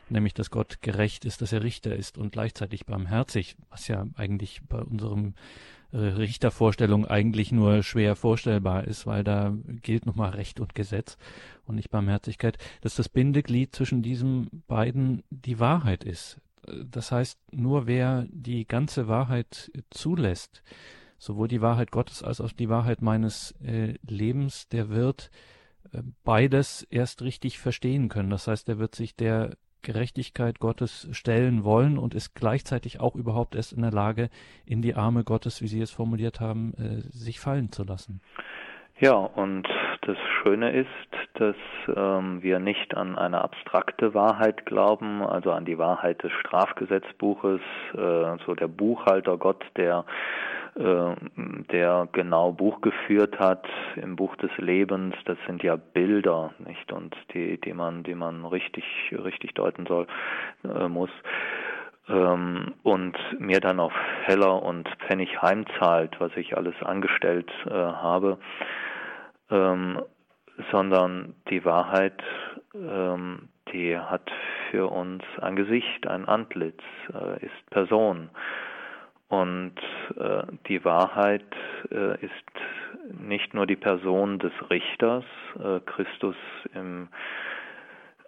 nämlich 0.10 0.34
dass 0.34 0.50
Gott 0.50 0.82
gerecht 0.82 1.26
ist, 1.26 1.42
dass 1.42 1.52
er 1.52 1.64
Richter 1.64 1.96
ist 1.96 2.18
und 2.18 2.32
gleichzeitig 2.32 2.86
barmherzig, 2.86 3.58
was 3.70 3.88
ja 3.88 4.06
eigentlich 4.16 4.62
bei 4.68 4.80
unserem 4.80 5.34
äh, 5.92 5.98
Richtervorstellung 5.98 7.06
eigentlich 7.06 7.52
nur 7.52 7.84
schwer 7.84 8.16
vorstellbar 8.16 8.86
ist, 8.86 9.06
weil 9.06 9.24
da 9.24 9.54
gilt 9.82 10.06
nochmal 10.06 10.32
Recht 10.32 10.60
und 10.60 10.76
Gesetz 10.76 11.18
und 11.66 11.76
nicht 11.76 11.90
Barmherzigkeit, 11.90 12.58
dass 12.82 12.96
das 12.96 13.10
Bindeglied 13.10 13.76
zwischen 13.76 14.02
diesen 14.02 14.64
beiden 14.68 15.24
die 15.30 15.60
Wahrheit 15.60 16.04
ist. 16.04 16.40
Das 16.86 17.12
heißt, 17.12 17.40
nur 17.52 17.88
wer 17.88 18.26
die 18.30 18.68
ganze 18.68 19.08
Wahrheit 19.08 19.72
zulässt, 19.90 20.64
sowohl 21.18 21.48
die 21.48 21.62
Wahrheit 21.62 21.92
Gottes 21.92 22.24
als 22.24 22.42
auch 22.42 22.52
die 22.52 22.70
Wahrheit 22.70 23.02
meines 23.02 23.52
äh, 23.64 23.96
Lebens, 24.08 24.68
der 24.70 24.90
wird 24.90 25.32
äh, 25.92 26.02
beides 26.24 26.84
erst 26.84 27.22
richtig 27.22 27.60
verstehen 27.60 28.10
können. 28.10 28.30
Das 28.30 28.48
heißt, 28.48 28.70
er 28.70 28.80
wird 28.80 28.96
sich 28.96 29.16
der 29.16 29.58
Gerechtigkeit 29.82 30.60
Gottes 30.60 31.08
stellen 31.12 31.64
wollen 31.64 31.98
und 31.98 32.14
ist 32.14 32.36
gleichzeitig 32.36 33.00
auch 33.00 33.16
überhaupt 33.16 33.56
erst 33.56 33.74
in 33.74 33.82
der 33.82 33.92
Lage, 33.92 34.30
in 34.66 34.82
die 34.82 34.96
Arme 34.96 35.24
Gottes, 35.24 35.62
wie 35.62 35.68
Sie 35.68 35.80
es 35.80 35.92
formuliert 35.92 36.40
haben, 36.40 36.74
äh, 36.74 37.02
sich 37.10 37.40
fallen 37.40 37.72
zu 37.72 37.84
lassen. 37.84 38.22
Ja, 39.00 39.14
und 39.14 39.68
das 40.08 40.18
Schöne 40.42 40.72
ist, 40.72 40.88
dass 41.34 41.56
ähm, 41.94 42.42
wir 42.42 42.60
nicht 42.60 42.96
an 42.96 43.18
eine 43.18 43.42
abstrakte 43.42 44.14
Wahrheit 44.14 44.66
glauben, 44.66 45.22
also 45.22 45.52
an 45.52 45.66
die 45.66 45.78
Wahrheit 45.78 46.24
des 46.24 46.32
Strafgesetzbuches, 46.32 47.60
äh, 47.94 48.38
so 48.46 48.56
der 48.56 48.70
Buchhalter 48.70 49.38
Gott, 49.38 49.66
der 49.76 50.06
äh, 50.76 51.16
der 51.72 52.08
genau 52.14 52.54
Buch 52.54 52.80
geführt 52.80 53.38
hat 53.38 53.68
im 53.98 54.16
Buch 54.16 54.36
des 54.38 54.52
Lebens. 54.58 55.14
Das 55.26 55.38
sind 55.46 55.62
ja 55.62 55.76
Bilder, 55.76 56.54
nicht? 56.60 56.92
Und 56.94 57.14
die, 57.34 57.60
die 57.60 57.74
man, 57.74 58.04
die 58.04 58.16
man 58.16 58.46
richtig, 58.46 58.86
richtig 59.12 59.56
deuten 59.56 59.86
soll 59.88 60.08
äh, 60.64 60.88
muss. 60.88 61.12
Ähm, 62.08 62.76
und 62.84 63.18
mir 63.40 63.60
dann 63.60 63.82
auf 63.82 63.94
Heller 64.24 64.64
und 64.64 64.88
Pfennig 65.06 65.42
heimzahlt, 65.42 66.16
was 66.20 66.32
ich 66.38 66.56
alles 66.56 66.76
angestellt 66.82 67.52
äh, 67.66 67.72
habe 67.72 68.38
ähm, 69.50 70.02
sondern 70.72 71.36
die 71.50 71.64
Wahrheit, 71.66 72.22
ähm, 72.74 73.50
die 73.72 73.98
hat 73.98 74.32
für 74.72 74.88
uns 74.92 75.24
ein 75.42 75.56
Gesicht, 75.56 76.08
ein 76.08 76.26
Antlitz, 76.26 76.82
äh, 77.14 77.46
ist 77.46 77.70
Person. 77.70 78.30
Und 79.30 79.76
äh, 80.18 80.44
die 80.68 80.84
Wahrheit 80.86 81.46
äh, 81.92 82.14
ist 82.26 82.34
nicht 83.20 83.54
nur 83.54 83.68
die 83.68 83.76
Person 83.76 84.40
des 84.40 84.54
Richters, 84.70 85.26
äh, 85.60 85.80
Christus 85.82 86.36
im, 86.74 87.10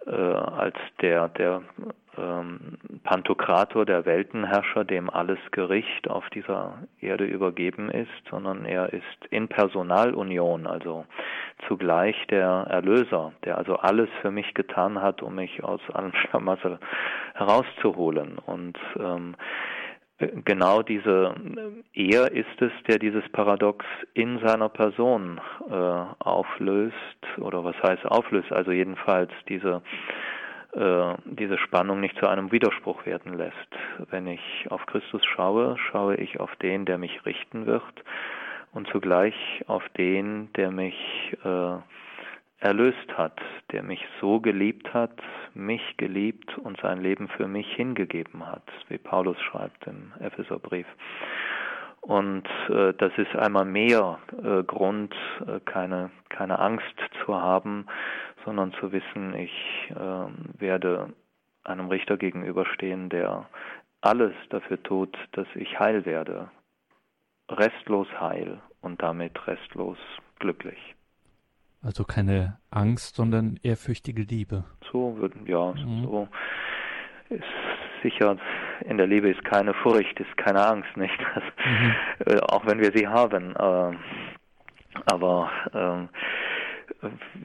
äh, 0.06 0.10
als 0.10 0.76
der, 1.00 1.28
der 1.28 1.62
ähm, 2.20 2.78
Pantokrator, 3.02 3.86
der 3.86 4.04
Weltenherrscher, 4.04 4.84
dem 4.84 5.10
alles 5.10 5.38
Gericht 5.50 6.08
auf 6.08 6.28
dieser 6.30 6.78
Erde 7.00 7.24
übergeben 7.24 7.90
ist, 7.90 8.08
sondern 8.30 8.64
er 8.64 8.92
ist 8.92 9.26
in 9.30 9.48
Personalunion, 9.48 10.66
also 10.66 11.06
zugleich 11.66 12.16
der 12.28 12.66
Erlöser, 12.68 13.32
der 13.44 13.58
also 13.58 13.76
alles 13.76 14.08
für 14.20 14.30
mich 14.30 14.54
getan 14.54 15.00
hat, 15.00 15.22
um 15.22 15.34
mich 15.34 15.62
aus 15.64 15.80
allem 15.92 16.12
Schlamassel 16.12 16.78
herauszuholen. 17.34 18.38
Und 18.38 18.78
ähm, 18.98 19.34
genau 20.44 20.82
diese 20.82 21.34
er 21.92 22.32
ist 22.32 22.60
es, 22.60 22.72
der 22.86 22.98
dieses 22.98 23.26
Paradox 23.30 23.84
in 24.14 24.38
seiner 24.44 24.68
Person 24.68 25.40
äh, 25.70 25.74
auflöst 25.74 26.94
oder 27.38 27.64
was 27.64 27.76
heißt 27.82 28.04
auflöst, 28.06 28.52
also 28.52 28.70
jedenfalls 28.70 29.32
diese 29.48 29.82
äh, 30.72 31.14
diese 31.24 31.58
Spannung 31.58 32.00
nicht 32.00 32.18
zu 32.18 32.28
einem 32.28 32.52
Widerspruch 32.52 33.06
werden 33.06 33.34
lässt. 33.34 33.54
Wenn 34.10 34.26
ich 34.26 34.66
auf 34.70 34.86
Christus 34.86 35.24
schaue, 35.24 35.76
schaue 35.90 36.16
ich 36.16 36.40
auf 36.40 36.54
den, 36.56 36.84
der 36.84 36.98
mich 36.98 37.24
richten 37.26 37.66
wird 37.66 37.82
und 38.72 38.88
zugleich 38.88 39.34
auf 39.66 39.82
den, 39.90 40.52
der 40.54 40.70
mich 40.70 40.96
äh, 41.44 41.76
erlöst 42.60 43.16
hat, 43.16 43.40
der 43.72 43.82
mich 43.82 44.04
so 44.20 44.38
geliebt 44.38 44.92
hat, 44.94 45.16
mich 45.54 45.96
geliebt 45.96 46.56
und 46.58 46.78
sein 46.80 47.00
Leben 47.00 47.28
für 47.28 47.48
mich 47.48 47.66
hingegeben 47.74 48.46
hat, 48.46 48.62
wie 48.88 48.98
Paulus 48.98 49.40
schreibt 49.40 49.86
im 49.86 50.12
Epheserbrief. 50.20 50.86
Und 52.02 52.48
äh, 52.68 52.94
das 52.94 53.12
ist 53.18 53.34
einmal 53.36 53.64
mehr 53.64 54.18
äh, 54.42 54.62
Grund, 54.62 55.14
äh, 55.46 55.60
keine, 55.64 56.10
keine 56.30 56.58
Angst 56.58 56.96
zu 57.24 57.34
haben, 57.34 57.86
sondern 58.44 58.72
zu 58.74 58.92
wissen, 58.92 59.34
ich 59.34 59.52
äh, 59.90 60.60
werde 60.60 61.12
einem 61.64 61.88
Richter 61.88 62.16
gegenüberstehen, 62.16 63.08
der 63.08 63.48
alles 64.00 64.32
dafür 64.48 64.82
tut, 64.82 65.16
dass 65.32 65.46
ich 65.54 65.78
heil 65.78 66.06
werde. 66.06 66.50
Restlos 67.48 68.08
heil 68.18 68.60
und 68.80 69.02
damit 69.02 69.46
restlos 69.46 69.98
glücklich. 70.38 70.78
Also 71.82 72.04
keine 72.04 72.58
Angst, 72.70 73.16
sondern 73.16 73.58
ehrfürchtige 73.62 74.22
Liebe. 74.22 74.64
So 74.92 75.16
würden, 75.16 75.46
ja, 75.46 75.72
mhm. 75.72 76.02
so 76.04 76.28
ist 77.30 77.44
sicher, 78.02 78.36
in 78.84 78.98
der 78.98 79.06
Liebe 79.06 79.30
ist 79.30 79.44
keine 79.44 79.74
Furcht, 79.74 80.18
ist 80.20 80.36
keine 80.36 80.66
Angst, 80.66 80.96
nicht? 80.96 81.18
Das, 81.34 81.44
mhm. 81.64 81.94
äh, 82.26 82.40
auch 82.40 82.66
wenn 82.66 82.80
wir 82.80 82.92
sie 82.92 83.06
haben. 83.06 83.54
Äh, 83.56 83.96
aber 85.06 85.50
äh, 85.72 86.18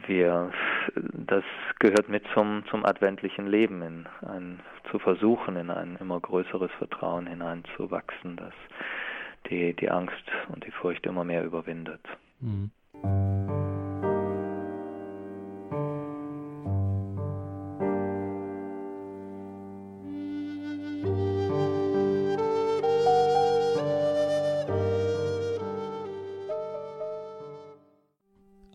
wir, 0.08 0.51
das 0.95 1.43
gehört 1.79 2.10
mit 2.10 2.23
zum, 2.34 2.63
zum 2.69 2.86
adventlichen 2.86 3.47
Leben, 3.47 3.81
in 3.81 4.08
ein, 4.27 4.60
zu 4.91 4.99
versuchen, 4.99 5.55
in 5.55 5.69
ein 5.69 5.97
immer 5.99 6.19
größeres 6.19 6.71
Vertrauen 6.77 7.27
hineinzuwachsen, 7.27 8.38
das 8.38 8.53
die, 9.49 9.73
die 9.75 9.89
Angst 9.89 10.23
und 10.49 10.65
die 10.65 10.71
Furcht 10.71 11.05
immer 11.05 11.23
mehr 11.23 11.43
überwindet. 11.43 12.01
Mhm. 12.39 12.71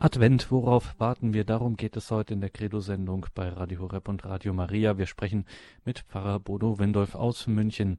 Advent, 0.02 0.50
worauf 0.50 0.98
warten 0.98 1.34
wir? 1.34 1.44
Darum 1.44 1.76
geht 1.76 1.94
es 1.94 2.10
heute 2.10 2.32
in 2.32 2.40
der 2.40 2.48
Credo-Sendung 2.48 3.26
bei 3.34 3.50
Radio 3.50 3.80
Horeb 3.80 4.08
und 4.08 4.24
Radio 4.24 4.54
Maria. 4.54 4.96
Wir 4.96 5.04
sprechen 5.04 5.44
mit 5.84 5.98
Pfarrer 5.98 6.40
Bodo 6.40 6.78
Windolf 6.78 7.14
aus 7.14 7.46
München. 7.46 7.98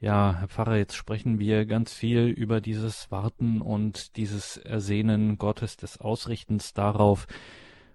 Ja, 0.00 0.36
Herr 0.38 0.48
Pfarrer, 0.48 0.78
jetzt 0.78 0.96
sprechen 0.96 1.38
wir 1.38 1.66
ganz 1.66 1.92
viel 1.92 2.28
über 2.28 2.62
dieses 2.62 3.10
Warten 3.10 3.60
und 3.60 4.16
dieses 4.16 4.56
Ersehnen 4.56 5.36
Gottes 5.36 5.76
des 5.76 6.00
Ausrichtens 6.00 6.72
darauf. 6.72 7.26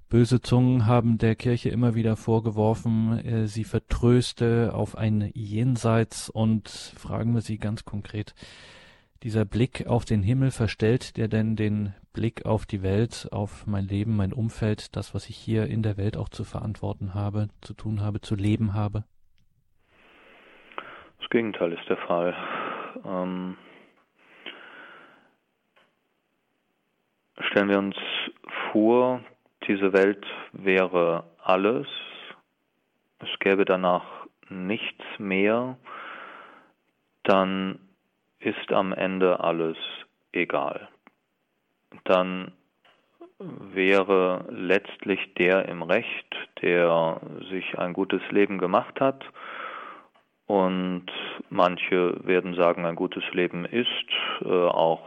Böse 0.10 0.42
Zungen 0.42 0.86
haben 0.86 1.18
der 1.18 1.36
Kirche 1.36 1.70
immer 1.70 1.96
wieder 1.96 2.18
vorgeworfen, 2.18 3.18
äh, 3.18 3.48
sie 3.48 3.64
vertröste 3.64 4.76
auf 4.76 4.96
ein 4.96 5.32
Jenseits 5.34 6.30
und 6.30 6.70
fragen 6.70 7.34
wir 7.34 7.42
Sie 7.42 7.58
ganz 7.58 7.84
konkret, 7.84 8.36
dieser 9.24 9.44
Blick 9.44 9.88
auf 9.88 10.06
den 10.06 10.22
Himmel 10.22 10.52
verstellt 10.52 11.18
der 11.18 11.28
denn 11.28 11.56
den 11.56 11.96
Blick 12.20 12.46
auf 12.46 12.66
die 12.66 12.84
Welt, 12.84 13.30
auf 13.32 13.66
mein 13.66 13.86
Leben, 13.86 14.18
mein 14.18 14.34
Umfeld, 14.34 14.94
das, 14.98 15.16
was 15.16 15.30
ich 15.30 15.38
hier 15.38 15.68
in 15.68 15.84
der 15.84 15.96
Welt 15.96 16.18
auch 16.18 16.28
zu 16.28 16.44
verantworten 16.44 17.14
habe, 17.14 17.48
zu 17.62 17.74
tun 17.74 18.02
habe, 18.02 18.20
zu 18.20 18.36
leben 18.36 18.74
habe? 18.74 19.06
Das 21.22 21.30
Gegenteil 21.30 21.72
ist 21.72 21.88
der 21.88 21.96
Fall. 21.96 22.36
Ähm, 23.06 23.56
stellen 27.40 27.70
wir 27.70 27.80
uns 27.80 27.96
vor, 28.74 29.22
diese 29.70 29.94
Welt 29.94 30.26
wäre 30.52 31.24
alles, 31.42 31.88
es 33.20 33.30
gäbe 33.40 33.64
danach 33.64 34.04
nichts 34.50 35.06
mehr, 35.20 35.78
dann 37.24 37.80
ist 38.40 38.74
am 38.74 38.92
Ende 38.92 39.40
alles 39.40 39.78
egal. 40.34 40.90
Dann 42.04 42.52
wäre 43.40 44.46
letztlich 44.50 45.34
der 45.36 45.68
im 45.70 45.82
Recht, 45.82 46.36
der 46.62 47.22
sich 47.50 47.78
ein 47.80 47.94
gutes 47.94 48.22
Leben 48.32 48.58
gemacht 48.58 49.00
hat. 49.00 49.24
Und 50.46 51.06
manche 51.50 52.26
werden 52.26 52.56
sagen, 52.56 52.86
ein 52.86 52.96
gutes 52.96 53.24
Leben 53.34 53.66
ist 53.66 53.88
äh, 54.42 54.48
auch 54.48 55.02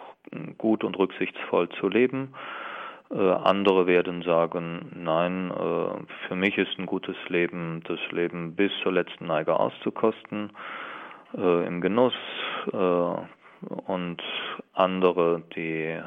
gut 0.56 0.84
und 0.84 0.98
rücksichtsvoll 0.98 1.68
zu 1.80 1.88
leben. 1.88 2.34
Äh, 3.10 3.18
andere 3.18 3.86
werden 3.86 4.22
sagen, 4.22 4.90
nein, 4.94 5.50
äh, 5.50 6.28
für 6.28 6.36
mich 6.36 6.56
ist 6.56 6.78
ein 6.78 6.86
gutes 6.86 7.16
Leben, 7.28 7.82
das 7.86 7.98
Leben 8.10 8.54
bis 8.54 8.72
zur 8.82 8.92
letzten 8.92 9.26
Neige 9.26 9.58
auszukosten 9.58 10.52
äh, 11.36 11.66
im 11.66 11.80
Genuss 11.80 12.14
äh, 12.72 13.41
und 13.68 14.22
andere, 14.72 15.42
die 15.54 15.82
äh, 15.88 16.02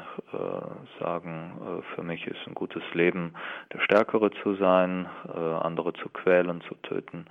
sagen, 1.00 1.52
äh, 1.60 1.94
für 1.94 2.02
mich 2.02 2.26
ist 2.26 2.46
ein 2.46 2.54
gutes 2.54 2.82
Leben, 2.94 3.34
der 3.72 3.80
Stärkere 3.80 4.30
zu 4.42 4.54
sein, 4.56 5.08
äh, 5.34 5.38
andere 5.38 5.92
zu 5.94 6.08
quälen, 6.08 6.60
zu 6.62 6.74
töten. 6.82 7.26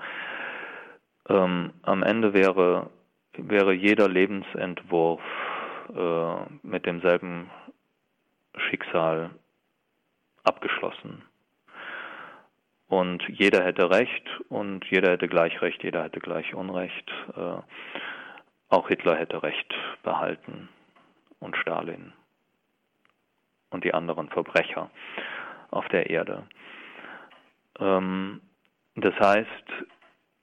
Ähm, 1.29 1.71
am 1.83 2.03
Ende 2.03 2.33
wäre, 2.33 2.89
wäre 3.37 3.73
jeder 3.73 4.07
Lebensentwurf 4.07 5.21
äh, 5.95 6.35
mit 6.63 6.85
demselben 6.85 7.49
Schicksal 8.57 9.31
abgeschlossen. 10.43 11.23
Und 12.87 13.23
jeder 13.27 13.63
hätte 13.63 13.89
Recht 13.89 14.23
und 14.49 14.85
jeder 14.85 15.11
hätte 15.11 15.27
gleich 15.27 15.59
Recht, 15.61 15.83
jeder 15.83 16.03
hätte 16.03 16.19
gleich 16.19 16.53
Unrecht. 16.53 17.11
Auch 18.69 18.87
Hitler 18.87 19.15
hätte 19.15 19.43
Recht 19.43 19.73
behalten 20.03 20.69
und 21.39 21.55
Stalin 21.57 22.13
und 23.69 23.83
die 23.83 23.93
anderen 23.93 24.29
Verbrecher 24.29 24.89
auf 25.71 25.87
der 25.89 26.09
Erde. 26.09 26.43
Ähm, 27.79 28.41
das 28.95 29.13
heißt, 29.19 29.85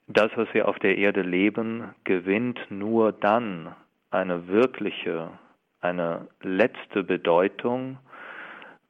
das, 0.09 0.31
was 0.37 0.53
wir 0.53 0.69
auf 0.69 0.79
der 0.79 0.99
Erde 0.99 1.23
leben, 1.23 1.95
gewinnt 2.05 2.61
nur 2.71 3.13
dann 3.13 3.75
eine 4.11 4.47
wirkliche, 4.49 5.31
eine 5.81 6.29
letzte 6.43 7.03
Bedeutung, 7.03 7.99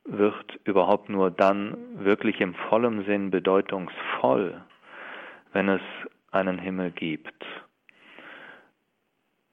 wird 0.05 0.59
überhaupt 0.65 1.09
nur 1.09 1.31
dann 1.31 1.77
wirklich 2.05 2.41
im 2.41 2.55
vollen 2.69 3.05
Sinn 3.05 3.31
bedeutungsvoll, 3.31 4.61
wenn 5.53 5.69
es 5.69 5.83
einen 6.33 6.59
Himmel 6.59 6.91
gibt. 6.91 7.45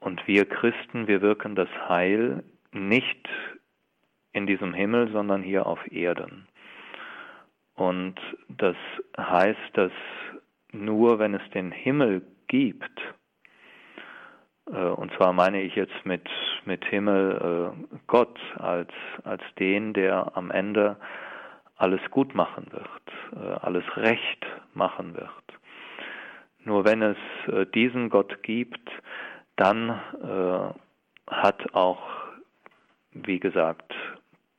Und 0.00 0.26
wir 0.26 0.46
Christen, 0.46 1.06
wir 1.06 1.20
wirken 1.20 1.54
das 1.54 1.68
Heil 1.88 2.42
nicht 2.72 3.28
in 4.32 4.46
diesem 4.46 4.74
Himmel, 4.74 5.10
sondern 5.12 5.42
hier 5.42 5.66
auf 5.66 5.90
Erden. 5.92 6.46
Und 7.74 8.16
das 8.48 8.76
heißt, 9.16 9.70
dass 9.74 9.92
nur 10.72 11.18
wenn 11.18 11.34
es 11.34 11.50
den 11.50 11.72
Himmel 11.72 12.22
gibt, 12.46 13.00
äh, 14.72 14.76
und 14.76 15.12
zwar 15.14 15.32
meine 15.32 15.62
ich 15.62 15.74
jetzt 15.74 16.04
mit, 16.04 16.28
mit 16.64 16.84
Himmel 16.84 17.74
äh, 17.74 17.98
Gott 18.06 18.38
als, 18.56 18.90
als 19.24 19.42
den, 19.58 19.92
der 19.92 20.36
am 20.36 20.50
Ende 20.50 20.96
alles 21.76 22.00
gut 22.10 22.34
machen 22.34 22.66
wird, 22.70 23.42
äh, 23.42 23.58
alles 23.60 23.84
recht 23.96 24.46
machen 24.74 25.14
wird. 25.14 25.30
Nur 26.64 26.84
wenn 26.84 27.00
es 27.00 27.16
diesen 27.72 28.10
Gott 28.10 28.42
gibt, 28.42 28.90
dann 29.60 30.00
hat 31.26 31.74
auch, 31.74 32.02
wie 33.12 33.38
gesagt, 33.38 33.94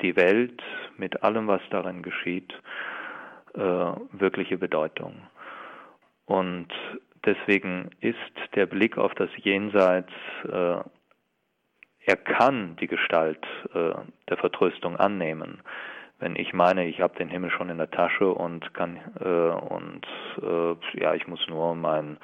die 0.02 0.16
Welt 0.16 0.62
mit 0.98 1.24
allem, 1.24 1.48
was 1.48 1.62
darin 1.70 2.02
geschieht, 2.02 2.54
wirkliche 3.54 4.58
Bedeutung. 4.58 5.16
Und 6.26 6.70
deswegen 7.26 7.90
ist 8.00 8.18
der 8.56 8.66
Blick 8.66 8.98
auf 8.98 9.14
das 9.16 9.30
Jenseits, 9.38 10.12
äh, 10.46 10.78
er 12.04 12.16
kann 12.16 12.76
die 12.78 12.88
Gestalt 12.88 13.46
äh, 13.74 13.94
der 14.30 14.38
Vertröstung 14.38 14.96
annehmen. 14.98 15.62
Wenn 16.20 16.36
ich 16.36 16.54
meine, 16.54 16.88
ich 16.88 17.02
habe 17.02 17.16
den 17.16 17.30
Himmel 17.30 17.52
schon 17.52 17.70
in 17.70 17.78
der 17.78 17.92
Tasche 17.92 18.28
und 18.28 18.74
kann 18.74 18.98
äh, 19.20 19.28
und 19.28 20.08
äh, 20.42 21.00
ja, 21.00 21.14
ich 21.14 21.28
muss 21.28 21.46
nur 21.48 21.76
mein, 21.76 22.18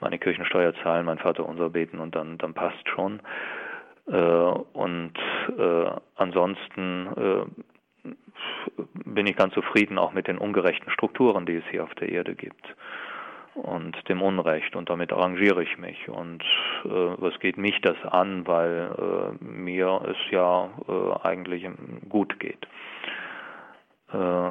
meine 0.00 0.18
Kirchensteuer 0.18 0.74
zahlen, 0.82 1.06
mein 1.06 1.18
Vater 1.18 1.46
unser 1.46 1.70
beten 1.70 1.98
und 1.98 2.14
dann 2.14 2.38
dann 2.38 2.54
passt 2.54 2.88
schon. 2.88 3.20
Äh, 4.06 4.16
und 4.16 5.12
äh, 5.58 5.90
ansonsten 6.16 7.54
bin 9.04 9.26
ich 9.26 9.36
ganz 9.36 9.54
zufrieden 9.54 9.98
auch 9.98 10.12
mit 10.12 10.26
den 10.26 10.38
ungerechten 10.38 10.90
Strukturen, 10.90 11.46
die 11.46 11.56
es 11.56 11.64
hier 11.70 11.84
auf 11.84 11.94
der 11.96 12.08
Erde 12.08 12.34
gibt 12.34 12.64
und 13.54 13.96
dem 14.08 14.22
Unrecht 14.22 14.76
und 14.76 14.88
damit 14.88 15.12
arrangiere 15.12 15.62
ich 15.62 15.78
mich 15.78 16.08
und 16.08 16.42
äh, 16.84 16.88
was 16.88 17.38
geht 17.40 17.56
mich 17.56 17.80
das 17.82 17.96
an, 18.04 18.46
weil 18.46 19.36
äh, 19.40 19.44
mir 19.44 20.00
es 20.08 20.30
ja 20.30 20.70
äh, 20.88 21.26
eigentlich 21.26 21.66
gut 22.08 22.38
geht. 22.38 22.66
Äh, 24.12 24.50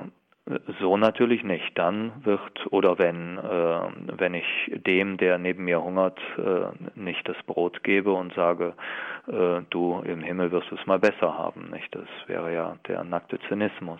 so 0.79 0.97
natürlich 0.97 1.43
nicht. 1.43 1.77
Dann 1.77 2.11
wird 2.23 2.71
oder 2.71 2.97
wenn 2.97 3.37
äh, 3.37 3.81
wenn 4.17 4.33
ich 4.33 4.45
dem, 4.85 5.17
der 5.17 5.37
neben 5.37 5.65
mir 5.65 5.83
hungert, 5.83 6.19
äh, 6.37 6.67
nicht 6.95 7.27
das 7.27 7.37
Brot 7.45 7.83
gebe 7.83 8.11
und 8.11 8.33
sage, 8.33 8.73
du 9.69 10.01
im 10.05 10.21
Himmel 10.21 10.51
wirst 10.51 10.71
es 10.71 10.83
mal 10.87 10.97
besser 10.97 11.37
haben, 11.37 11.69
nicht? 11.69 11.93
Das 11.93 12.07
wäre 12.25 12.51
ja 12.51 12.77
der 12.87 13.03
nackte 13.03 13.37
Zynismus. 13.47 13.99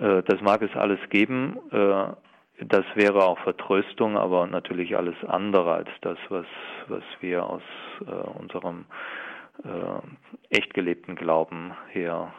Das 0.00 0.40
mag 0.40 0.62
es 0.62 0.74
alles 0.74 0.98
geben, 1.10 1.56
das 2.60 2.84
wäre 2.94 3.24
auch 3.24 3.38
Vertröstung, 3.40 4.18
aber 4.18 4.46
natürlich 4.46 4.96
alles 4.96 5.14
andere 5.26 5.72
als 5.72 5.88
das, 6.02 6.18
was, 6.28 6.46
was 6.88 7.02
wir 7.20 7.44
aus 7.44 7.62
äh, 8.06 8.10
unserem 8.10 8.84
äh, 9.64 10.56
echt 10.56 10.74
gelebten 10.74 11.16
Glauben 11.16 11.72
her 11.88 12.32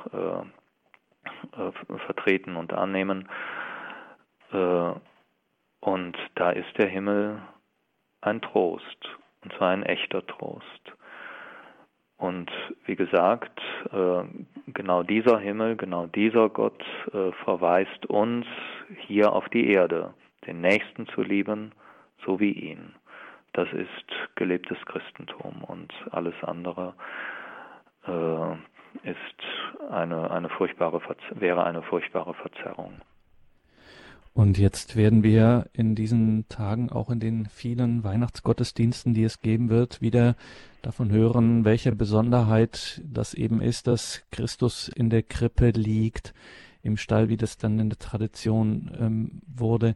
äh, 1.57 1.97
vertreten 2.05 2.55
und 2.55 2.73
annehmen. 2.73 3.27
Äh, 4.51 4.91
und 5.79 6.17
da 6.35 6.51
ist 6.51 6.77
der 6.77 6.87
Himmel 6.87 7.41
ein 8.21 8.41
Trost, 8.41 9.09
und 9.43 9.53
zwar 9.53 9.69
ein 9.69 9.83
echter 9.83 10.25
Trost. 10.25 10.93
Und 12.17 12.51
wie 12.85 12.95
gesagt, 12.95 13.59
äh, 13.91 14.23
genau 14.67 15.01
dieser 15.01 15.39
Himmel, 15.39 15.75
genau 15.75 16.05
dieser 16.05 16.49
Gott 16.49 16.83
äh, 17.13 17.31
verweist 17.43 18.05
uns 18.05 18.45
hier 19.07 19.33
auf 19.33 19.49
die 19.49 19.71
Erde, 19.71 20.13
den 20.45 20.61
Nächsten 20.61 21.07
zu 21.07 21.23
lieben, 21.23 21.71
so 22.23 22.39
wie 22.39 22.51
ihn. 22.51 22.93
Das 23.53 23.67
ist 23.73 24.35
gelebtes 24.35 24.77
Christentum 24.85 25.63
und 25.63 25.91
alles 26.11 26.35
andere 26.43 26.93
ist 29.03 29.89
eine, 29.89 30.31
eine 30.31 30.49
furchtbare, 30.49 31.01
wäre 31.35 31.63
eine 31.63 31.81
furchtbare 31.81 32.33
Verzerrung. 32.33 33.01
Und 34.33 34.57
jetzt 34.57 34.95
werden 34.95 35.23
wir 35.23 35.67
in 35.73 35.93
diesen 35.93 36.47
Tagen 36.47 36.89
auch 36.89 37.09
in 37.09 37.19
den 37.19 37.47
vielen 37.47 38.05
Weihnachtsgottesdiensten, 38.05 39.13
die 39.13 39.25
es 39.25 39.41
geben 39.41 39.69
wird, 39.69 40.01
wieder 40.01 40.35
davon 40.81 41.11
hören, 41.11 41.65
welche 41.65 41.91
Besonderheit 41.93 43.01
das 43.03 43.33
eben 43.33 43.61
ist, 43.61 43.87
dass 43.87 44.23
Christus 44.31 44.87
in 44.87 45.09
der 45.09 45.23
Krippe 45.23 45.71
liegt, 45.71 46.33
im 46.81 46.95
Stall, 46.95 47.27
wie 47.27 47.37
das 47.37 47.57
dann 47.57 47.77
in 47.77 47.89
der 47.89 47.99
Tradition 47.99 48.91
ähm, 48.99 49.41
wurde, 49.47 49.95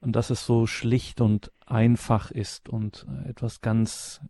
und 0.00 0.16
dass 0.16 0.30
es 0.30 0.46
so 0.46 0.66
schlicht 0.66 1.20
und 1.20 1.52
einfach 1.66 2.30
ist 2.30 2.68
und 2.68 3.06
etwas 3.28 3.60
ganz 3.60 4.20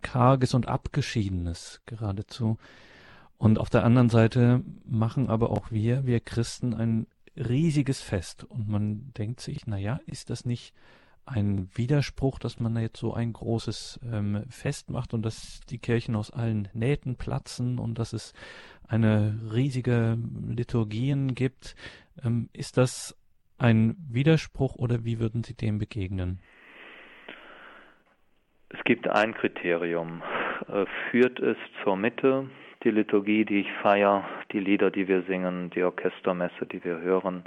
Karges 0.00 0.54
und 0.54 0.68
Abgeschiedenes 0.68 1.82
geradezu. 1.84 2.56
Und 3.38 3.58
auf 3.58 3.70
der 3.70 3.84
anderen 3.84 4.08
Seite 4.08 4.62
machen 4.84 5.28
aber 5.28 5.50
auch 5.50 5.70
wir, 5.70 6.06
wir 6.06 6.20
Christen, 6.20 6.74
ein 6.74 7.06
riesiges 7.36 8.00
Fest 8.02 8.44
und 8.44 8.68
man 8.68 9.12
denkt 9.16 9.40
sich, 9.40 9.66
na 9.66 9.76
ja, 9.76 10.00
ist 10.06 10.30
das 10.30 10.46
nicht 10.46 10.74
ein 11.26 11.68
Widerspruch, 11.74 12.38
dass 12.38 12.60
man 12.60 12.76
jetzt 12.76 12.98
so 12.98 13.12
ein 13.12 13.32
großes 13.32 14.00
ähm, 14.10 14.44
Fest 14.48 14.90
macht 14.90 15.12
und 15.12 15.22
dass 15.22 15.60
die 15.68 15.78
Kirchen 15.78 16.14
aus 16.14 16.30
allen 16.30 16.68
Nähten 16.72 17.16
platzen 17.16 17.78
und 17.78 17.98
dass 17.98 18.12
es 18.12 18.32
eine 18.88 19.38
riesige 19.52 20.16
Liturgien 20.48 21.34
gibt. 21.34 21.74
Ähm, 22.22 22.48
ist 22.52 22.76
das 22.76 23.18
ein 23.58 23.96
Widerspruch 24.08 24.76
oder 24.76 25.04
wie 25.04 25.18
würden 25.18 25.42
Sie 25.42 25.54
dem 25.54 25.78
begegnen? 25.78 26.40
Es 28.68 28.82
gibt 28.84 29.08
ein 29.08 29.34
Kriterium. 29.34 30.22
Äh, 30.68 30.84
führt 31.10 31.40
es 31.40 31.56
zur 31.82 31.96
Mitte, 31.96 32.48
die 32.86 32.92
Liturgie, 32.92 33.44
die 33.44 33.60
ich 33.62 33.72
feiere, 33.82 34.24
die 34.52 34.60
Lieder, 34.60 34.92
die 34.92 35.08
wir 35.08 35.22
singen, 35.22 35.70
die 35.70 35.82
Orchestermesse, 35.82 36.66
die 36.66 36.84
wir 36.84 37.00
hören, 37.00 37.42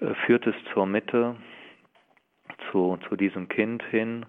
äh, 0.00 0.14
führt 0.26 0.46
es 0.46 0.54
zur 0.72 0.86
Mitte, 0.86 1.34
zu, 2.70 2.96
zu 3.08 3.16
diesem 3.16 3.48
Kind 3.48 3.82
hin 3.90 4.24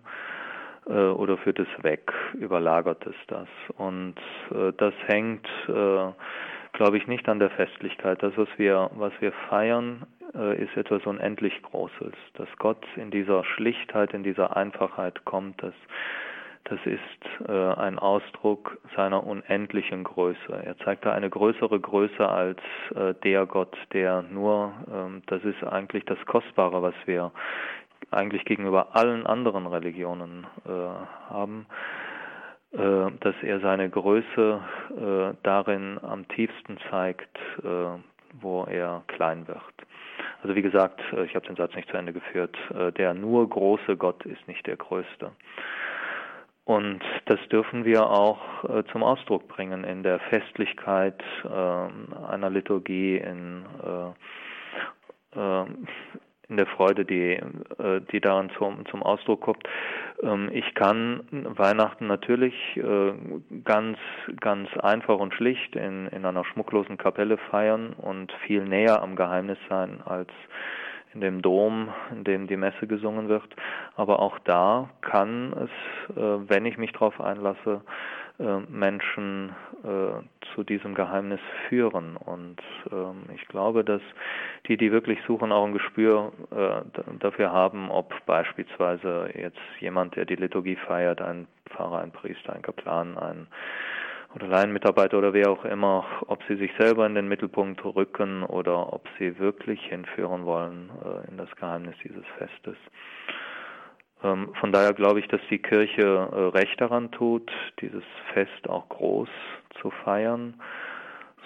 äh, 0.87 0.93
oder 0.93 1.37
führt 1.37 1.59
es 1.59 1.67
weg, 1.83 2.11
überlagert 2.33 3.05
es 3.05 3.15
das. 3.27 3.47
Und 3.77 4.15
äh, 4.49 4.73
das 4.77 4.95
hängt, 5.05 5.47
glaube 5.67 6.97
ich, 6.97 7.07
nicht 7.07 7.29
an 7.29 7.39
der 7.39 7.51
Festlichkeit. 7.51 8.23
Das, 8.23 8.35
was 8.35 8.49
wir, 8.57 8.89
was 8.95 9.13
wir 9.19 9.31
feiern, 9.47 10.05
ist 10.33 10.75
etwas 10.75 11.05
unendlich 11.05 11.61
Großes. 11.61 12.13
Dass 12.33 12.49
Gott 12.57 12.85
in 12.97 13.11
dieser 13.11 13.45
Schlichtheit, 13.45 14.13
in 14.13 14.23
dieser 14.23 14.57
Einfachheit 14.57 15.23
kommt, 15.23 15.63
dass 15.63 15.73
das 16.65 16.79
ist 16.85 17.47
äh, 17.47 17.51
ein 17.51 17.99
Ausdruck 17.99 18.77
seiner 18.95 19.25
unendlichen 19.25 20.03
Größe. 20.03 20.63
Er 20.63 20.77
zeigt 20.79 21.05
da 21.05 21.13
eine 21.13 21.29
größere 21.29 21.79
Größe 21.79 22.27
als 22.27 22.59
äh, 22.95 23.13
der 23.23 23.45
Gott, 23.45 23.75
der 23.93 24.23
nur, 24.23 24.73
ähm, 24.91 25.21
das 25.27 25.43
ist 25.43 25.63
eigentlich 25.63 26.05
das 26.05 26.17
Kostbare, 26.25 26.81
was 26.81 26.95
wir 27.05 27.31
eigentlich 28.11 28.45
gegenüber 28.45 28.95
allen 28.95 29.25
anderen 29.27 29.67
Religionen 29.67 30.47
äh, 30.65 30.69
haben, 31.29 31.67
äh, 32.73 33.11
dass 33.19 33.35
er 33.43 33.59
seine 33.59 33.89
Größe 33.89 34.59
äh, 34.89 35.33
darin 35.43 35.99
am 36.01 36.27
tiefsten 36.29 36.77
zeigt, 36.89 37.37
äh, 37.63 37.99
wo 38.41 38.63
er 38.63 39.03
klein 39.07 39.47
wird. 39.47 39.61
Also 40.41 40.55
wie 40.55 40.61
gesagt, 40.61 41.01
ich 41.25 41.35
habe 41.35 41.45
den 41.47 41.55
Satz 41.55 41.73
nicht 41.75 41.89
zu 41.89 41.97
Ende 41.97 42.13
geführt, 42.13 42.55
der 42.97 43.13
nur 43.15 43.49
große 43.49 43.97
Gott 43.97 44.23
ist 44.25 44.47
nicht 44.47 44.67
der 44.67 44.75
größte. 44.75 45.31
Und 46.65 47.01
das 47.25 47.39
dürfen 47.49 47.85
wir 47.85 48.09
auch 48.09 48.63
äh, 48.63 48.83
zum 48.91 49.03
Ausdruck 49.03 49.47
bringen 49.47 49.83
in 49.83 50.01
der 50.01 50.19
Festlichkeit 50.19 51.23
äh, 51.43 51.47
einer 51.47 52.49
Liturgie, 52.49 53.17
in, 53.17 53.65
äh, 55.35 55.39
äh 55.39 55.65
in 56.47 56.57
der 56.57 56.67
Freude, 56.67 57.05
die, 57.05 57.33
äh, 57.33 58.01
die 58.11 58.19
daran 58.19 58.51
zum, 58.57 58.85
zum 58.87 59.03
Ausdruck 59.03 59.41
kommt. 59.41 59.63
Ähm, 60.21 60.49
ich 60.53 60.73
kann 60.75 61.21
Weihnachten 61.31 62.07
natürlich 62.07 62.55
äh, 62.77 63.13
ganz, 63.63 63.97
ganz 64.39 64.69
einfach 64.77 65.17
und 65.19 65.33
schlicht 65.33 65.75
in, 65.75 66.07
in 66.07 66.25
einer 66.25 66.45
schmucklosen 66.45 66.97
Kapelle 66.97 67.37
feiern 67.37 67.93
und 67.93 68.31
viel 68.45 68.63
näher 68.63 69.01
am 69.01 69.15
Geheimnis 69.15 69.57
sein 69.69 70.01
als 70.03 70.29
in 71.15 71.21
dem 71.21 71.41
Dom, 71.41 71.89
in 72.11 72.23
dem 72.23 72.47
die 72.47 72.57
Messe 72.57 72.85
gesungen 72.87 73.29
wird. 73.29 73.55
Aber 73.95 74.19
auch 74.19 74.37
da 74.39 74.89
kann 75.01 75.53
es, 75.53 76.15
äh, 76.15 76.49
wenn 76.49 76.65
ich 76.65 76.77
mich 76.77 76.91
darauf 76.91 77.19
einlasse, 77.19 77.81
äh, 78.37 78.59
Menschen 78.69 79.55
äh, 79.83 80.21
zu 80.53 80.63
diesem 80.63 80.93
Geheimnis 80.93 81.39
führen. 81.69 82.17
Und 82.17 82.57
ähm, 82.91 83.23
ich 83.33 83.47
glaube, 83.47 83.85
dass 83.85 84.01
die, 84.67 84.75
die 84.75 84.91
wirklich 84.91 85.19
suchen, 85.25 85.51
auch 85.51 85.65
ein 85.65 85.73
Gespür 85.73 86.33
dafür 87.19 87.51
haben, 87.51 87.89
ob 87.91 88.13
beispielsweise 88.25 89.29
jetzt 89.35 89.59
jemand, 89.79 90.15
der 90.15 90.25
die 90.25 90.35
Liturgie 90.35 90.75
feiert, 90.75 91.21
ein 91.21 91.47
Pfarrer, 91.69 91.99
ein 91.99 92.11
Priester, 92.11 92.53
ein 92.53 92.61
Kaplan, 92.61 93.17
ein 93.17 93.47
oder 94.35 94.47
Laienmitarbeiter 94.47 95.17
oder 95.17 95.33
wer 95.33 95.49
auch 95.49 95.63
immer, 95.63 96.05
ob 96.27 96.43
sie 96.47 96.55
sich 96.57 96.71
selber 96.77 97.05
in 97.05 97.15
den 97.15 97.27
Mittelpunkt 97.27 97.83
rücken 97.83 98.43
oder 98.43 98.91
ob 98.91 99.07
sie 99.17 99.39
wirklich 99.39 99.81
hinführen 99.85 100.45
wollen 100.45 100.89
äh, 101.03 101.29
in 101.29 101.37
das 101.37 101.49
Geheimnis 101.55 101.95
dieses 102.03 102.25
Festes. 102.37 102.75
Ähm, 104.23 104.53
von 104.59 104.71
daher 104.73 104.93
glaube 104.93 105.19
ich, 105.21 105.27
dass 105.29 105.41
die 105.49 105.59
Kirche 105.59 106.01
äh, 106.03 106.57
recht 106.57 106.79
daran 106.81 107.11
tut, 107.11 107.49
dieses 107.79 108.03
Fest 108.33 108.69
auch 108.69 108.89
groß 108.89 109.29
zu 109.81 109.89
feiern, 110.03 110.61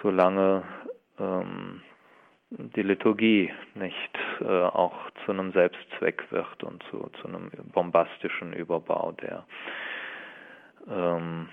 solange 0.02 0.64
ähm, 1.20 1.82
die 2.50 2.82
Liturgie 2.82 3.54
nicht 3.76 4.18
äh, 4.42 4.46
auch 4.46 4.96
zu 5.26 5.32
einem 5.32 5.52
Selbstzweck 5.52 6.24
wird 6.32 6.64
und 6.64 6.84
zu, 6.90 7.12
zu 7.22 7.28
einem 7.28 7.52
bombastischen 7.72 8.54
Überbau, 8.54 9.12
der 9.12 9.46
ähm, 10.90 11.50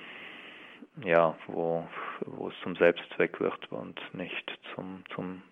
ja, 1.05 1.37
wo, 1.47 1.87
wo 2.21 2.49
es 2.49 2.55
zum 2.63 2.77
Selbstzweck 2.77 3.41
wird 3.41 3.71
und 3.71 4.01
nicht 4.15 4.51
zum, 4.75 5.05
zum 5.15 5.43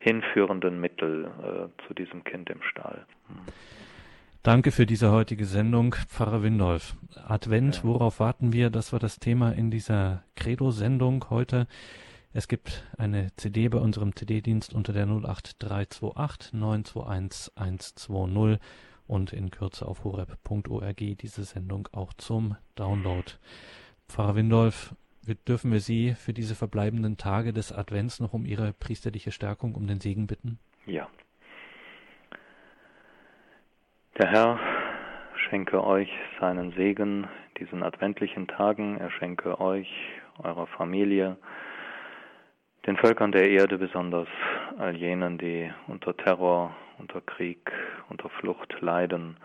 hinführenden 0.00 0.80
Mittel 0.80 1.24
äh, 1.24 1.86
zu 1.86 1.94
diesem 1.94 2.24
Kind 2.24 2.50
im 2.50 2.62
Stall. 2.62 3.06
Hm. 3.28 3.36
Danke 4.42 4.72
für 4.72 4.84
diese 4.84 5.10
heutige 5.10 5.46
Sendung, 5.46 5.94
Pfarrer 5.94 6.42
Windolf. 6.42 6.96
Advent, 7.26 7.76
ja. 7.76 7.84
worauf 7.84 8.20
warten 8.20 8.52
wir? 8.52 8.68
Das 8.68 8.92
war 8.92 9.00
das 9.00 9.18
Thema 9.18 9.52
in 9.52 9.70
dieser 9.70 10.22
Credo-Sendung 10.36 11.30
heute. 11.30 11.66
Es 12.34 12.46
gibt 12.46 12.84
eine 12.98 13.28
CD 13.36 13.68
bei 13.68 13.78
unserem 13.78 14.14
CD-Dienst 14.14 14.74
unter 14.74 14.92
der 14.92 15.06
08328 15.06 16.52
921 16.52 17.52
120 17.56 18.60
und 19.06 19.32
in 19.32 19.50
Kürze 19.50 19.86
auf 19.86 20.04
horeb.org 20.04 20.96
diese 20.96 21.44
Sendung 21.44 21.88
auch 21.92 22.12
zum 22.12 22.56
Download. 22.74 23.32
Pfarrer 24.08 24.36
Windolf, 24.36 24.94
dürfen 25.48 25.72
wir 25.72 25.80
Sie 25.80 26.14
für 26.14 26.32
diese 26.32 26.54
verbleibenden 26.54 27.16
Tage 27.16 27.52
des 27.52 27.72
Advents 27.72 28.20
noch 28.20 28.32
um 28.32 28.44
Ihre 28.44 28.72
priesterliche 28.72 29.32
Stärkung, 29.32 29.74
um 29.74 29.86
den 29.86 30.00
Segen 30.00 30.26
bitten? 30.26 30.58
Ja. 30.86 31.08
Der 34.18 34.30
Herr 34.30 34.60
schenke 35.48 35.82
euch 35.82 36.10
seinen 36.40 36.72
Segen 36.72 37.26
diesen 37.58 37.82
adventlichen 37.82 38.46
Tagen. 38.46 38.98
Er 38.98 39.10
schenke 39.10 39.60
euch, 39.60 39.88
eurer 40.42 40.66
Familie, 40.66 41.36
den 42.86 42.96
Völkern 42.96 43.32
der 43.32 43.48
Erde, 43.48 43.78
besonders 43.78 44.28
all 44.78 44.94
jenen, 44.94 45.38
die 45.38 45.72
unter 45.86 46.16
Terror, 46.16 46.76
unter 46.98 47.20
Krieg, 47.22 47.72
unter 48.08 48.28
Flucht 48.28 48.80
leiden, 48.80 49.36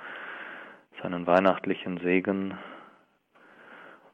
seinen 1.01 1.25
weihnachtlichen 1.25 1.99
Segen 1.99 2.57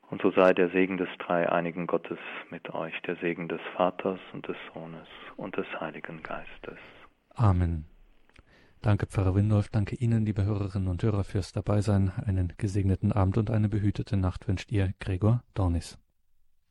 und 0.09 0.21
so 0.21 0.31
sei 0.31 0.53
der 0.53 0.69
Segen 0.69 0.97
des 0.97 1.09
dreieinigen 1.19 1.87
Gottes 1.87 2.19
mit 2.51 2.69
euch, 2.73 2.93
der 3.07 3.15
Segen 3.17 3.47
des 3.47 3.61
Vaters 3.75 4.19
und 4.33 4.47
des 4.47 4.57
Sohnes 4.73 5.07
und 5.37 5.57
des 5.57 5.67
Heiligen 5.79 6.21
Geistes. 6.23 6.79
Amen. 7.33 7.85
Danke, 8.81 9.07
Pfarrer 9.07 9.33
Windolf. 9.33 9.69
Danke 9.69 9.95
Ihnen, 9.95 10.25
liebe 10.25 10.45
Hörerinnen 10.45 10.87
und 10.87 11.01
Hörer, 11.01 11.23
fürs 11.23 11.51
Dabeisein. 11.51 12.11
Einen 12.23 12.53
gesegneten 12.57 13.11
Abend 13.11 13.37
und 13.37 13.49
eine 13.49 13.67
behütete 13.67 14.15
Nacht 14.15 14.47
wünscht 14.47 14.71
ihr 14.71 14.93
Gregor 14.99 15.41
Dornis. 15.55 15.97